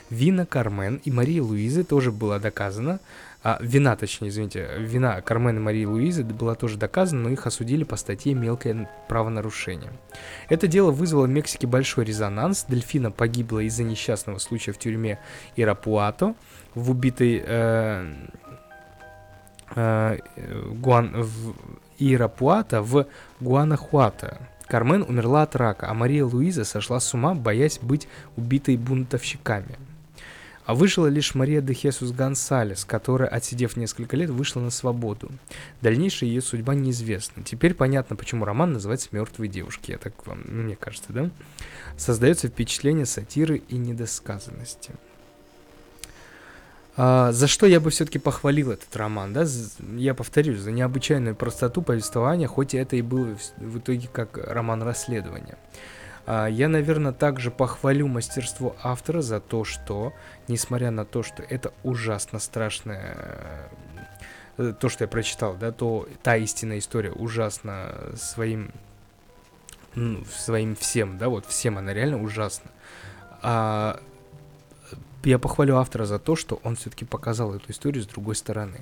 Вина 0.08 0.46
Кармен 0.46 1.00
и 1.04 1.10
Мария 1.10 1.42
Луизы 1.42 1.84
тоже 1.84 2.10
было 2.10 2.38
доказано, 2.38 3.00
а, 3.44 3.58
вина, 3.60 3.96
точнее, 3.96 4.28
извините, 4.28 4.68
вина 4.78 5.20
Кармен 5.20 5.56
и 5.56 5.60
Марии 5.60 5.84
Луизы 5.84 6.22
была 6.22 6.54
тоже 6.54 6.76
доказана, 6.76 7.22
но 7.22 7.28
их 7.30 7.46
осудили 7.46 7.82
по 7.82 7.96
статье 7.96 8.34
«Мелкое 8.34 8.88
правонарушение». 9.08 9.90
Это 10.48 10.68
дело 10.68 10.92
вызвало 10.92 11.26
в 11.26 11.30
Мексике 11.30 11.66
большой 11.66 12.04
резонанс. 12.04 12.66
Дельфина 12.68 13.10
погибла 13.10 13.60
из-за 13.60 13.82
несчастного 13.82 14.38
случая 14.38 14.72
в 14.72 14.78
тюрьме 14.78 15.18
Ирапуато 15.56 16.36
в 16.76 16.90
убитой 16.92 17.42
э, 17.44 18.14
э, 19.74 20.18
Гуан, 20.74 21.22
в 21.22 21.54
Ирапуато 21.98 22.80
в 22.80 23.06
Гуанахуато. 23.40 24.38
Кармен 24.68 25.02
умерла 25.02 25.42
от 25.42 25.56
рака, 25.56 25.90
а 25.90 25.94
Мария 25.94 26.24
Луиза 26.24 26.64
сошла 26.64 27.00
с 27.00 27.12
ума, 27.12 27.34
боясь 27.34 27.80
быть 27.80 28.08
убитой 28.36 28.76
бунтовщиками. 28.76 29.76
А 30.64 30.74
выжила 30.74 31.08
лишь 31.08 31.34
Мария 31.34 31.60
де 31.60 31.74
Хесус 31.74 32.12
Гонсалес, 32.12 32.84
которая, 32.84 33.28
отсидев 33.28 33.76
несколько 33.76 34.16
лет, 34.16 34.30
вышла 34.30 34.60
на 34.60 34.70
свободу. 34.70 35.30
Дальнейшая 35.80 36.28
ее 36.28 36.40
судьба 36.40 36.74
неизвестна. 36.74 37.42
Теперь 37.42 37.74
понятно, 37.74 38.14
почему 38.14 38.44
роман 38.44 38.72
называется 38.72 39.08
«Мертвые 39.10 39.48
девушки», 39.48 39.90
я 39.90 39.98
так 39.98 40.26
вам, 40.26 40.42
мне 40.44 40.76
кажется, 40.76 41.12
да? 41.12 41.30
Создается 41.96 42.46
впечатление 42.46 43.06
сатиры 43.06 43.62
и 43.68 43.76
недосказанности. 43.76 44.92
А, 46.96 47.32
за 47.32 47.48
что 47.48 47.66
я 47.66 47.80
бы 47.80 47.90
все-таки 47.90 48.18
похвалил 48.18 48.70
этот 48.70 48.94
роман, 48.96 49.32
да? 49.32 49.44
Я 49.96 50.14
повторюсь, 50.14 50.60
за 50.60 50.70
необычайную 50.70 51.34
простоту 51.34 51.82
повествования, 51.82 52.46
хоть 52.46 52.74
это 52.74 52.96
и 52.96 53.02
было 53.02 53.36
в 53.56 53.78
итоге 53.78 54.08
как 54.12 54.36
роман 54.36 54.82
расследования. 54.82 55.56
А, 56.26 56.46
я, 56.46 56.68
наверное, 56.68 57.12
также 57.12 57.50
похвалю 57.50 58.06
мастерство 58.06 58.76
автора 58.82 59.20
за 59.22 59.40
то, 59.40 59.64
что, 59.64 60.12
несмотря 60.48 60.90
на 60.90 61.04
то, 61.04 61.22
что 61.22 61.42
это 61.42 61.72
ужасно 61.82 62.38
страшное, 62.38 63.16
э, 64.56 64.72
то, 64.78 64.88
что 64.88 65.04
я 65.04 65.08
прочитал, 65.08 65.54
да, 65.54 65.72
то 65.72 66.08
та 66.22 66.36
истинная 66.36 66.78
история 66.78 67.10
ужасна 67.10 68.12
своим, 68.16 68.72
ну, 69.94 70.24
своим 70.24 70.76
всем, 70.76 71.18
да, 71.18 71.28
вот 71.28 71.46
всем 71.46 71.78
она 71.78 71.92
реально 71.92 72.22
ужасна. 72.22 72.70
А 73.42 74.00
я 75.24 75.38
похвалю 75.38 75.76
автора 75.76 76.04
за 76.04 76.18
то, 76.18 76.36
что 76.36 76.60
он 76.64 76.76
все-таки 76.76 77.04
показал 77.04 77.54
эту 77.54 77.70
историю 77.70 78.02
с 78.02 78.06
другой 78.06 78.34
стороны. 78.34 78.78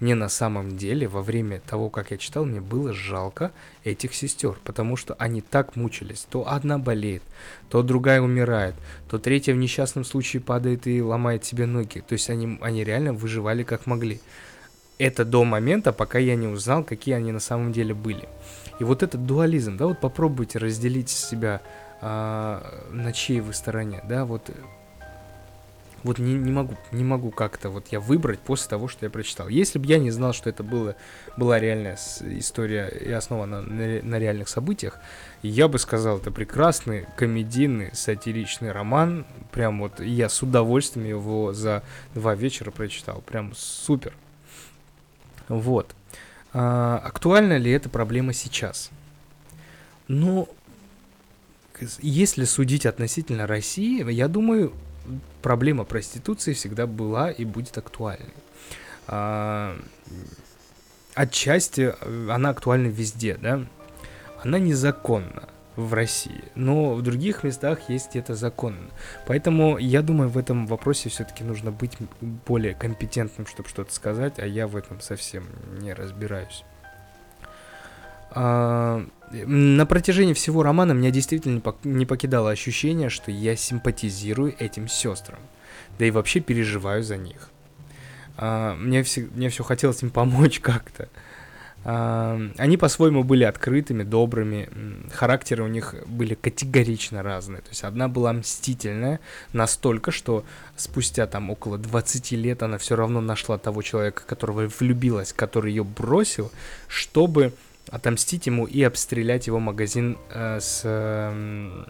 Мне 0.00 0.14
на 0.14 0.28
самом 0.28 0.76
деле 0.76 1.08
во 1.08 1.22
время 1.22 1.60
того, 1.60 1.90
как 1.90 2.12
я 2.12 2.18
читал, 2.18 2.44
мне 2.44 2.60
было 2.60 2.92
жалко 2.92 3.50
этих 3.84 4.14
сестер, 4.14 4.58
потому 4.64 4.96
что 4.96 5.14
они 5.18 5.40
так 5.40 5.74
мучились. 5.74 6.26
То 6.30 6.48
одна 6.48 6.78
болеет, 6.78 7.22
то 7.68 7.82
другая 7.82 8.20
умирает, 8.20 8.74
то 9.10 9.18
третья 9.18 9.54
в 9.54 9.56
несчастном 9.56 10.04
случае 10.04 10.40
падает 10.40 10.86
и 10.86 11.02
ломает 11.02 11.44
себе 11.44 11.66
ноги. 11.66 12.00
То 12.00 12.12
есть 12.12 12.30
они, 12.30 12.58
они 12.60 12.84
реально 12.84 13.12
выживали 13.12 13.64
как 13.64 13.86
могли. 13.86 14.20
Это 14.98 15.24
до 15.24 15.44
момента, 15.44 15.92
пока 15.92 16.18
я 16.18 16.36
не 16.36 16.48
узнал, 16.48 16.84
какие 16.84 17.14
они 17.14 17.32
на 17.32 17.40
самом 17.40 17.72
деле 17.72 17.94
были. 17.94 18.28
И 18.80 18.84
вот 18.84 19.02
этот 19.02 19.26
дуализм, 19.26 19.76
да, 19.76 19.86
вот 19.86 20.00
попробуйте 20.00 20.58
разделить 20.58 21.08
себя 21.08 21.60
а, 22.00 22.88
на 22.90 23.12
чьей 23.12 23.40
вы 23.40 23.52
стороне, 23.52 24.02
да, 24.08 24.24
вот 24.24 24.50
Вот 26.04 26.18
не, 26.18 26.34
не 26.34 26.52
могу, 26.52 26.76
не 26.92 27.02
могу 27.02 27.30
как-то 27.30 27.70
вот 27.70 27.88
я 27.88 27.98
выбрать 27.98 28.38
после 28.38 28.68
того, 28.70 28.86
что 28.88 29.04
я 29.04 29.10
прочитал. 29.10 29.48
Если 29.48 29.78
бы 29.78 29.86
я 29.86 29.98
не 29.98 30.10
знал, 30.10 30.32
что 30.32 30.48
это 30.48 30.62
было, 30.62 30.94
была 31.36 31.58
реальная 31.58 31.98
история 32.20 32.88
и 32.88 33.10
основана 33.10 33.62
на, 33.62 34.02
на 34.02 34.18
реальных 34.18 34.48
событиях, 34.48 34.98
я 35.42 35.66
бы 35.66 35.78
сказал, 35.78 36.18
это 36.18 36.30
прекрасный 36.30 37.06
комедийный 37.16 37.90
сатиричный 37.94 38.70
роман. 38.70 39.26
Прям 39.50 39.80
вот 39.80 40.00
я 40.00 40.28
с 40.28 40.42
удовольствием 40.42 41.06
его 41.06 41.52
за 41.52 41.82
два 42.14 42.34
вечера 42.34 42.70
прочитал. 42.70 43.22
Прям 43.22 43.52
супер. 43.56 44.14
Вот. 45.48 45.94
А, 46.52 47.02
актуальна 47.04 47.56
ли 47.56 47.70
эта 47.70 47.88
проблема 47.88 48.32
сейчас? 48.32 48.90
Ну, 50.06 50.48
если 52.00 52.44
судить 52.44 52.86
относительно 52.86 53.46
России, 53.46 54.08
я 54.10 54.28
думаю, 54.28 54.72
проблема 55.42 55.84
проституции 55.84 56.52
всегда 56.52 56.86
была 56.86 57.30
и 57.30 57.44
будет 57.44 57.76
актуальной. 57.78 58.34
А, 59.06 59.76
отчасти 61.14 61.94
э, 62.00 62.28
она 62.30 62.50
актуальна 62.50 62.88
везде, 62.88 63.36
да? 63.40 63.64
Она 64.42 64.58
незаконна 64.58 65.48
в 65.76 65.94
России, 65.94 66.44
но 66.56 66.94
в 66.94 67.02
других 67.02 67.44
местах 67.44 67.88
есть 67.88 68.16
это 68.16 68.34
законно. 68.34 68.90
Поэтому 69.26 69.78
я 69.78 70.02
думаю, 70.02 70.28
в 70.28 70.36
этом 70.36 70.66
вопросе 70.66 71.08
все-таки 71.08 71.44
нужно 71.44 71.70
быть 71.70 71.96
более 72.20 72.74
компетентным, 72.74 73.46
чтобы 73.46 73.68
что-то 73.68 73.94
сказать, 73.94 74.38
а 74.38 74.46
я 74.46 74.66
в 74.66 74.76
этом 74.76 75.00
совсем 75.00 75.46
не 75.80 75.92
разбираюсь. 75.92 76.64
А, 78.30 79.04
на 79.30 79.86
протяжении 79.86 80.34
всего 80.34 80.62
романа 80.62 80.92
меня 80.92 81.10
действительно 81.10 81.62
не 81.84 82.06
покидало 82.06 82.50
ощущение, 82.50 83.10
что 83.10 83.30
я 83.30 83.56
симпатизирую 83.56 84.54
этим 84.58 84.88
сестрам, 84.88 85.40
да 85.98 86.06
и 86.06 86.10
вообще 86.10 86.40
переживаю 86.40 87.02
за 87.02 87.16
них. 87.16 87.50
А, 88.36 88.74
мне, 88.76 89.02
все, 89.02 89.28
мне 89.34 89.48
все 89.48 89.64
хотелось 89.64 90.02
им 90.02 90.10
помочь 90.10 90.60
как-то. 90.62 91.08
А, 91.84 92.40
они 92.56 92.76
по-своему 92.76 93.24
были 93.24 93.44
открытыми, 93.44 94.02
добрыми, 94.02 94.68
характеры 95.12 95.64
у 95.64 95.68
них 95.68 95.94
были 96.06 96.34
категорично 96.34 97.22
разные. 97.22 97.62
То 97.62 97.70
есть 97.70 97.84
одна 97.84 98.08
была 98.08 98.32
мстительная 98.32 99.20
настолько, 99.52 100.10
что 100.10 100.44
спустя 100.76 101.26
там 101.26 101.50
около 101.50 101.78
20 101.78 102.32
лет 102.32 102.62
она 102.62 102.78
все 102.78 102.96
равно 102.96 103.20
нашла 103.20 103.58
того 103.58 103.82
человека, 103.82 104.22
которого 104.26 104.68
влюбилась, 104.78 105.32
который 105.32 105.72
ее 105.72 105.84
бросил, 105.84 106.50
чтобы 106.88 107.52
отомстить 107.90 108.46
ему 108.46 108.66
и 108.66 108.82
обстрелять 108.82 109.46
его 109.46 109.58
магазин 109.58 110.18
э, 110.30 110.60
с, 110.60 110.82
э, 110.84 111.84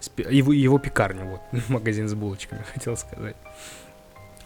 с 0.00 0.10
его, 0.30 0.52
его 0.52 0.78
пекарню, 0.78 1.26
вот, 1.26 1.40
магазин 1.68 2.08
с 2.08 2.14
булочками, 2.14 2.64
хотел 2.74 2.96
сказать. 2.96 3.36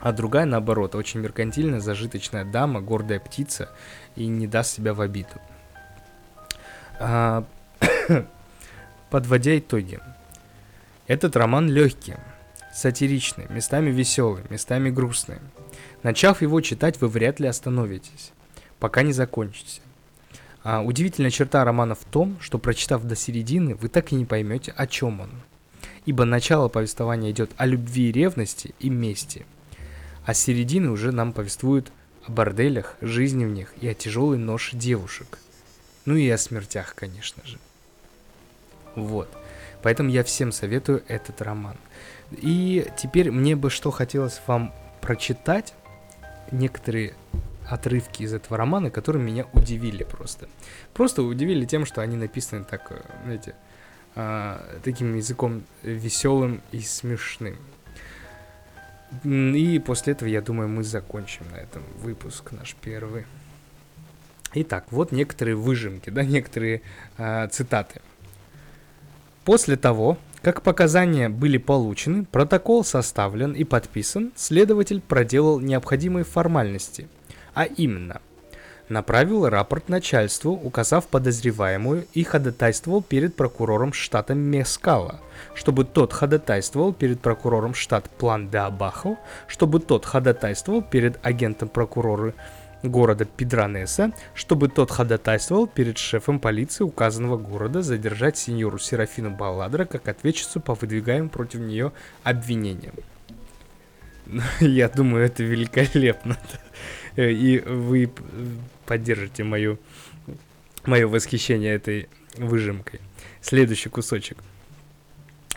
А 0.01 0.13
другая, 0.13 0.45
наоборот, 0.45 0.95
очень 0.95 1.21
меркантильная, 1.21 1.81
зажиточная 1.81 2.45
дама, 2.45 2.81
гордая 2.81 3.21
птица 3.21 3.71
и 4.17 4.27
не 4.27 4.47
даст 4.47 4.75
себя 4.75 4.93
в 4.93 5.01
обиду. 5.01 5.41
А, 7.01 7.45
подводя 9.11 9.59
итоги. 9.59 10.01
Этот 11.07 11.37
роман 11.37 11.71
легкий, 11.71 12.17
сатиричный, 12.73 13.47
местами 13.49 13.91
веселый, 13.91 14.43
местами 14.51 14.91
грустный. 14.91 15.39
Начав 16.03 16.43
его 16.43 16.61
читать, 16.61 17.01
вы 17.01 17.09
вряд 17.09 17.41
ли 17.41 17.47
остановитесь, 17.47 18.33
пока 18.79 19.03
не 19.03 19.13
закончите. 19.13 19.81
А, 20.65 20.81
удивительная 20.81 21.31
черта 21.31 21.63
романа 21.63 21.95
в 21.95 22.05
том, 22.05 22.39
что 22.41 22.59
прочитав 22.59 23.05
до 23.05 23.15
середины, 23.15 23.75
вы 23.75 23.89
так 23.91 24.13
и 24.13 24.15
не 24.15 24.25
поймете, 24.25 24.73
о 24.75 24.87
чем 24.87 25.21
он. 25.21 25.31
Ибо 26.07 26.25
начало 26.25 26.69
повествования 26.69 27.31
идет 27.31 27.51
о 27.59 27.67
любви 27.67 28.09
и 28.09 28.13
ревности 28.13 28.75
и 28.81 28.89
мести. 28.89 29.45
А 30.25 30.33
середины 30.33 30.91
уже 30.91 31.13
нам 31.13 31.35
повествуют 31.35 31.93
о 32.27 32.33
борделях, 32.33 32.97
жизни 33.03 33.45
в 33.45 33.51
них 33.51 33.75
и 33.83 33.87
о 33.87 33.95
тяжелой 33.95 34.39
ноше 34.39 34.75
девушек. 34.75 35.39
Ну 36.07 36.17
и 36.17 36.29
о 36.31 36.39
смертях, 36.39 36.95
конечно 36.95 37.43
же. 37.45 37.59
Вот. 38.95 39.29
Поэтому 39.83 40.09
я 40.09 40.25
всем 40.25 40.51
советую 40.51 41.03
этот 41.09 41.43
роман. 41.43 41.77
И 42.31 42.87
теперь 42.97 43.31
мне 43.31 43.55
бы 43.55 43.69
что 43.69 43.91
хотелось 43.91 44.41
вам 44.47 44.73
прочитать. 45.03 45.75
Некоторые 46.51 47.15
отрывки 47.69 48.23
из 48.23 48.35
этого 48.35 48.57
романа, 48.57 48.91
которые 48.91 49.23
меня 49.23 49.47
удивили 49.53 50.05
просто. 50.05 50.49
Просто 50.93 51.23
удивили 51.23 51.65
тем, 51.65 51.87
что 51.87 52.01
они 52.03 52.17
написаны 52.17 52.65
так, 52.65 52.91
э, 52.91 53.01
знаете, 53.25 53.55
э, 54.17 54.79
таким 54.83 55.15
языком 55.15 55.63
веселым 55.83 56.61
и 56.73 56.81
смешным. 56.81 57.57
И 59.25 59.81
после 59.85 60.13
этого, 60.13 60.29
я 60.29 60.41
думаю, 60.41 60.69
мы 60.69 60.83
закончим 60.83 61.47
на 61.53 61.57
этом 61.57 61.83
выпуск 61.99 62.53
наш 62.53 62.75
первый. 62.75 63.27
Итак, 64.55 64.87
вот 64.91 65.13
некоторые 65.13 65.57
выжимки, 65.57 66.11
да, 66.11 66.25
некоторые 66.25 66.83
э, 67.17 67.49
цитаты. 67.49 68.01
После 69.45 69.77
того, 69.77 70.19
как 70.43 70.63
показания 70.63 71.29
были 71.29 71.59
получены, 71.59 72.25
протокол 72.25 72.85
составлен 72.85 73.53
и 73.53 73.65
подписан, 73.65 74.33
следователь 74.37 75.01
проделал 75.01 75.61
необходимые 75.61 76.25
формальности– 76.25 77.09
а 77.55 77.65
именно 77.65 78.21
направил 78.89 79.49
рапорт 79.49 79.89
начальству, 79.89 80.53
указав 80.53 81.07
подозреваемую 81.07 82.07
и 82.13 82.23
ходатайствовал 82.23 83.03
перед 83.03 83.35
прокурором 83.35 83.93
штата 83.93 84.35
Мескала, 84.35 85.21
чтобы 85.55 85.85
тот 85.85 86.13
ходатайствовал 86.13 86.93
перед 86.93 87.21
прокурором 87.21 87.75
штат 87.75 88.11
План 88.11 88.51
де 88.51 88.59
Абахо, 88.59 89.19
чтобы 89.47 89.81
тот 89.81 90.05
ходатайствовал 90.05 90.83
перед 90.83 91.19
агентом 91.25 91.69
прокурора 91.69 92.35
города 92.83 93.25
Педранеса, 93.25 94.13
чтобы 94.35 94.69
тот 94.69 94.91
ходатайствовал 94.91 95.67
перед 95.67 95.97
шефом 95.97 96.39
полиции 96.39 96.85
указанного 96.85 97.39
города 97.39 97.81
задержать 97.83 98.37
сеньору 98.37 98.79
Серафину 98.79 99.31
Балладра 99.31 99.87
как 99.87 100.07
ответчицу 100.09 100.61
по 100.61 100.75
выдвигаемым 100.75 101.31
против 101.31 101.61
нее 101.61 101.93
обвинениям. 102.23 102.95
Я 104.61 104.89
думаю, 104.89 105.25
это 105.25 105.43
великолепно. 105.43 106.39
Э, 107.17 107.31
и 107.31 107.61
вы 107.61 108.11
поддержите 108.87 109.45
мою, 109.45 109.79
мое 110.85 111.07
восхищение 111.07 111.75
этой 111.75 112.09
выжимкой. 112.37 113.01
Следующий 113.41 113.89
кусочек. 113.89 114.39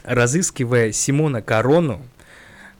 Разыскивая 0.03 0.91
Симона 0.91 1.41
Корону, 1.41 2.01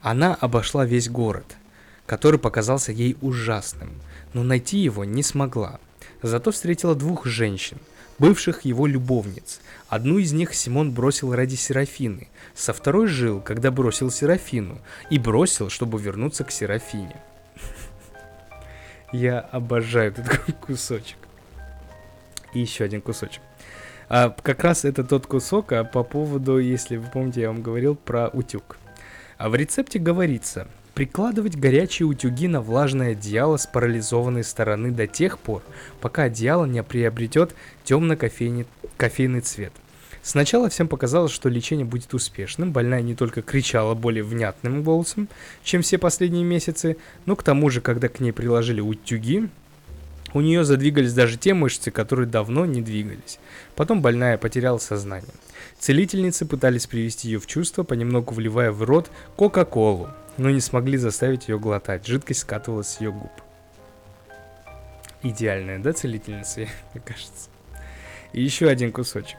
она 0.02 0.36
обошла 0.36 0.86
весь 0.86 1.10
город, 1.10 1.58
который 2.06 2.40
показался 2.40 2.92
ей 2.92 3.18
ужасным, 3.22 3.90
но 4.34 4.44
найти 4.44 4.78
его 4.78 5.04
не 5.04 5.24
смогла. 5.24 5.80
Зато 6.22 6.52
встретила 6.52 6.96
двух 6.96 7.26
женщин, 7.26 7.78
бывших 8.20 8.66
его 8.66 8.88
любовниц. 8.88 9.60
Одну 9.88 10.18
из 10.18 10.34
них 10.34 10.54
Симон 10.54 10.92
бросил 10.92 11.34
ради 11.34 11.56
Серафины, 11.56 12.28
со 12.56 12.74
второй 12.74 13.08
жил, 13.08 13.42
когда 13.42 13.72
бросил 13.72 14.12
Серафину, 14.12 14.80
и 15.10 15.20
бросил, 15.20 15.70
чтобы 15.70 16.00
вернуться 16.00 16.44
к 16.44 16.52
Серафине. 16.52 17.16
Я 19.12 19.40
обожаю 19.40 20.12
этот 20.12 20.56
кусочек. 20.60 21.18
И 22.54 22.60
еще 22.60 22.84
один 22.84 23.02
кусочек. 23.02 23.42
А, 24.10 24.30
как 24.30 24.64
раз 24.64 24.86
это 24.86 25.04
тот 25.04 25.28
кусок 25.28 25.74
а 25.74 25.84
по 25.84 26.04
поводу, 26.04 26.60
если 26.60 26.98
вы 26.98 27.08
помните, 27.10 27.42
я 27.42 27.50
вам 27.50 27.62
говорил 27.62 27.96
про 27.96 28.30
утюг. 28.30 28.78
А 29.38 29.50
в 29.50 29.56
рецепте 29.56 30.00
говорится, 30.00 30.68
прикладывать 30.98 31.56
горячие 31.56 32.08
утюги 32.08 32.48
на 32.48 32.60
влажное 32.60 33.12
одеяло 33.12 33.58
с 33.58 33.68
парализованной 33.68 34.44
стороны 34.44 34.90
до 34.90 35.06
тех 35.06 35.38
пор, 35.38 35.62
пока 36.02 36.24
одеяло 36.24 36.66
не 36.66 36.82
приобретет 36.82 37.54
темно-кофейный 37.84 38.66
кофейный 38.98 39.42
цвет– 39.42 39.74
Сначала 40.24 40.70
всем 40.70 40.90
показалось, 40.90 41.32
что 41.32 41.48
лечение 41.48 41.86
будет 41.86 42.14
успешным, 42.14 42.74
больная 42.74 43.02
не 43.02 43.16
только 43.16 43.42
кричала 43.42 43.94
более 43.94 44.24
внятным 44.24 44.84
голосом, 44.84 45.30
чем 45.64 45.84
все 45.84 45.98
последние 45.98 46.44
месяцы, 46.44 46.98
но 47.26 47.38
к 47.38 47.44
тому 47.44 47.70
же, 47.70 47.80
когда 47.80 48.10
к 48.10 48.20
ней 48.20 48.34
приложили 48.34 48.82
утюги, 48.82 49.48
у 50.34 50.42
нее 50.42 50.66
задвигались 50.66 51.14
даже 51.14 51.38
те 51.38 51.54
мышцы, 51.54 51.92
которые 51.92 52.28
давно 52.28 52.66
не 52.66 52.82
двигались. 52.82 53.40
Потом 53.76 54.02
больная 54.02 54.38
потеряла 54.38 54.80
сознание. 54.80 55.32
Целительницы 55.80 56.46
пытались 56.46 56.88
привести 56.88 57.30
ее 57.30 57.40
в 57.40 57.48
чувство, 57.48 57.84
понемногу 57.84 58.34
вливая 58.34 58.74
в 58.74 58.84
рот 58.84 59.10
Кока-Колу, 59.38 60.10
но 60.38 60.50
не 60.50 60.62
смогли 60.62 60.98
заставить 60.98 61.48
ее 61.48 61.60
глотать. 61.60 62.06
Жидкость 62.06 62.42
скатывалась 62.42 62.90
с 62.90 63.02
ее 63.02 63.12
губ. 63.12 63.32
Идеальная, 65.24 65.80
да, 65.80 65.94
целительница, 65.94 66.62
мне 66.94 67.04
кажется. 67.04 67.50
И 68.34 68.42
еще 68.42 68.68
один 68.68 68.92
кусочек. 68.92 69.38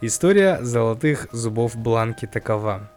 История 0.00 0.62
золотых 0.62 1.28
зубов 1.32 1.76
Бланки 1.76 2.26
такова. 2.26 2.90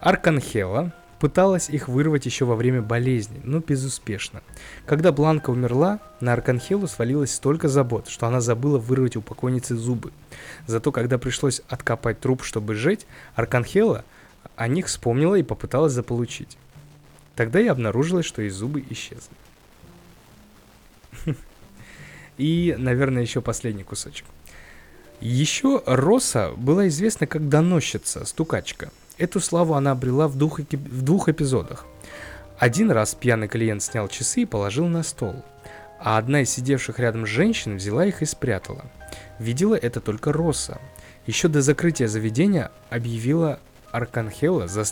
Арканхела 0.00 0.92
пыталась 1.20 1.68
их 1.68 1.86
вырвать 1.86 2.24
еще 2.24 2.46
во 2.46 2.56
время 2.56 2.80
болезни, 2.80 3.40
но 3.44 3.60
безуспешно. 3.60 4.40
Когда 4.86 5.12
Бланка 5.12 5.50
умерла, 5.50 6.00
на 6.20 6.32
Арканхелу 6.32 6.88
свалилось 6.88 7.34
столько 7.34 7.68
забот, 7.68 8.08
что 8.08 8.26
она 8.26 8.40
забыла 8.40 8.78
вырвать 8.78 9.16
у 9.16 9.22
покойницы 9.22 9.76
зубы. 9.76 10.12
Зато 10.66 10.90
когда 10.90 11.18
пришлось 11.18 11.60
откопать 11.68 12.20
труп, 12.20 12.42
чтобы 12.42 12.74
сжечь, 12.74 13.00
Арканхела 13.34 14.04
о 14.56 14.66
них 14.66 14.86
вспомнила 14.86 15.34
и 15.34 15.42
попыталась 15.42 15.92
заполучить. 15.92 16.56
Тогда 17.36 17.58
я 17.58 17.72
обнаружилось, 17.72 18.26
что 18.26 18.42
и 18.42 18.48
зубы 18.48 18.84
исчезли. 18.90 19.34
И, 22.38 22.74
наверное, 22.78 23.22
еще 23.22 23.40
последний 23.40 23.84
кусочек. 23.84 24.26
Еще 25.20 25.82
Роса 25.84 26.52
была 26.56 26.88
известна 26.88 27.26
как 27.26 27.48
доносчица, 27.48 28.24
стукачка. 28.24 28.90
Эту 29.18 29.40
славу 29.40 29.74
она 29.74 29.90
обрела 29.90 30.28
в 30.28 30.36
двух, 30.36 30.60
в 30.60 31.02
двух 31.02 31.28
эпизодах. 31.28 31.84
Один 32.58 32.90
раз 32.90 33.14
пьяный 33.14 33.48
клиент 33.48 33.82
снял 33.82 34.08
часы 34.08 34.42
и 34.42 34.46
положил 34.46 34.86
на 34.86 35.02
стол, 35.02 35.44
а 35.98 36.16
одна 36.16 36.40
из 36.40 36.50
сидевших 36.50 36.98
рядом 36.98 37.26
женщин 37.26 37.76
взяла 37.76 38.06
их 38.06 38.22
и 38.22 38.26
спрятала. 38.26 38.86
Видела 39.38 39.74
это 39.74 40.00
только 40.00 40.32
Роса. 40.32 40.78
Еще 41.26 41.48
до 41.48 41.60
закрытия 41.60 42.08
заведения 42.08 42.70
объявила 42.88 43.60
Арканхела, 43.92 44.68
за... 44.68 44.84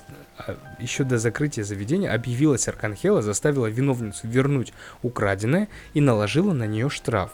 Еще 0.79 1.05
до 1.05 1.19
закрытия 1.19 1.65
заведения 1.65 2.13
объявилась 2.13 2.69
Арканхела, 2.69 3.23
заставила 3.23 3.67
виновницу 3.67 4.27
вернуть 4.27 4.73
украденное 5.03 5.69
и 5.95 6.01
наложила 6.01 6.53
на 6.53 6.67
нее 6.67 6.91
штраф, 6.91 7.33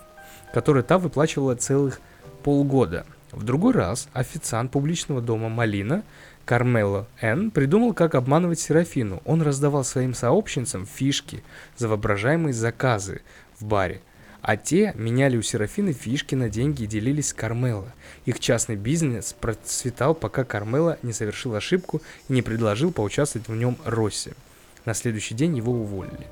который 0.53 0.83
та 0.83 0.98
выплачивала 0.98 1.55
целых 1.55 2.00
полгода. 2.42 3.07
В 3.33 3.42
другой 3.42 3.72
раз 3.72 4.09
официант 4.12 4.70
публичного 4.70 5.20
дома 5.20 5.48
Малина 5.48 6.03
Кармело 6.44 7.09
Н. 7.20 7.50
придумал, 7.50 7.94
как 7.94 8.14
обманывать 8.14 8.61
Серафину. 8.61 9.22
Он 9.24 9.42
раздавал 9.42 9.83
своим 9.83 10.14
сообщницам 10.14 10.87
фишки 10.87 11.42
за 11.77 11.88
воображаемые 11.88 12.53
заказы 12.53 13.22
в 13.59 13.64
баре– 13.64 14.00
а 14.46 14.59
те 14.59 14.92
меняли 14.94 15.38
у 15.38 15.42
Серафины 15.42 15.94
фишки 15.94 16.35
на 16.35 16.50
деньги 16.50 16.83
и 16.83 16.87
делились 16.87 17.28
с 17.28 17.33
Кармело. 17.33 17.90
Их 18.26 18.38
частный 18.40 18.76
бизнес 18.76 19.33
процветал, 19.33 20.14
пока 20.14 20.44
Кармело 20.44 20.98
не 21.02 21.14
совершил 21.14 21.54
ошибку 21.54 22.02
и 22.28 22.35
не 22.35 22.42
предложил 22.42 22.92
поучаствовать 22.92 23.48
в 23.48 23.54
нем 23.54 23.78
Росси. 23.87 24.33
На 24.85 24.92
следующий 24.92 25.35
день 25.35 25.57
его 25.57 25.72
уволили. 25.72 26.26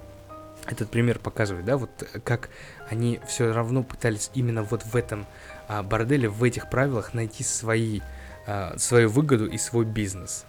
Этот 0.67 0.91
пример 0.91 1.21
показывает, 1.21 1.65
да, 1.65 1.79
вот 1.79 2.07
как 2.23 2.51
они 2.91 3.19
все 3.27 3.51
равно 3.51 3.83
пытались 3.83 4.31
именно 4.35 4.63
вот 4.63 4.85
в 4.85 4.95
этом 4.95 5.27
а, 5.67 5.83
борделе, 5.83 6.29
в 6.29 6.45
этих 6.45 6.69
правилах 6.69 7.15
найти 7.15 7.43
свои, 7.43 8.01
а, 8.47 8.75
свою 8.77 9.09
выгоду 9.09 9.47
и 9.47 9.57
свой 9.57 9.87
бизнес. 9.87 10.45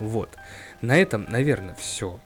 Вот. 0.00 0.30
На 0.80 0.96
этом, 0.96 1.26
наверное, 1.28 1.74
все. 1.74 2.18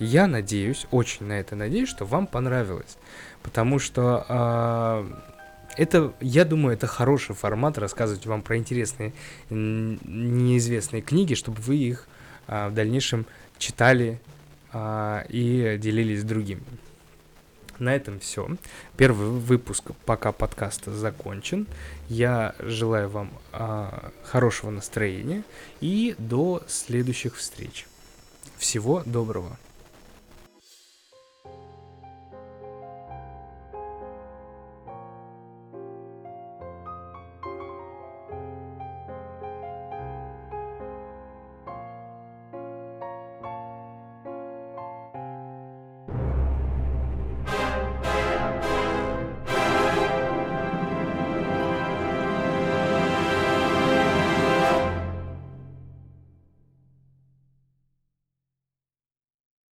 Я 0.00 0.26
надеюсь, 0.26 0.86
очень 0.90 1.26
на 1.26 1.38
это 1.38 1.54
надеюсь, 1.54 1.90
что 1.90 2.06
вам 2.06 2.26
понравилось. 2.26 2.96
Потому 3.42 3.78
что 3.78 4.24
э, 4.28 5.30
это, 5.76 6.14
я 6.20 6.46
думаю, 6.46 6.74
это 6.74 6.86
хороший 6.86 7.34
формат 7.34 7.76
рассказывать 7.76 8.24
вам 8.24 8.40
про 8.40 8.56
интересные 8.56 9.12
неизвестные 9.50 11.02
книги, 11.02 11.34
чтобы 11.34 11.60
вы 11.60 11.76
их 11.76 12.08
э, 12.46 12.68
в 12.68 12.74
дальнейшем 12.74 13.26
читали 13.58 14.18
э, 14.72 15.24
и 15.28 15.76
делились 15.78 16.22
с 16.22 16.24
другими. 16.24 16.62
На 17.78 17.94
этом 17.94 18.20
все. 18.20 18.48
Первый 18.96 19.28
выпуск 19.28 19.90
пока 20.06 20.32
подкаста 20.32 20.92
закончен. 20.94 21.66
Я 22.08 22.54
желаю 22.58 23.10
вам 23.10 23.30
э, 23.52 24.10
хорошего 24.24 24.70
настроения 24.70 25.44
и 25.82 26.14
до 26.16 26.62
следующих 26.68 27.36
встреч. 27.36 27.86
Всего 28.56 29.02
доброго. 29.04 29.58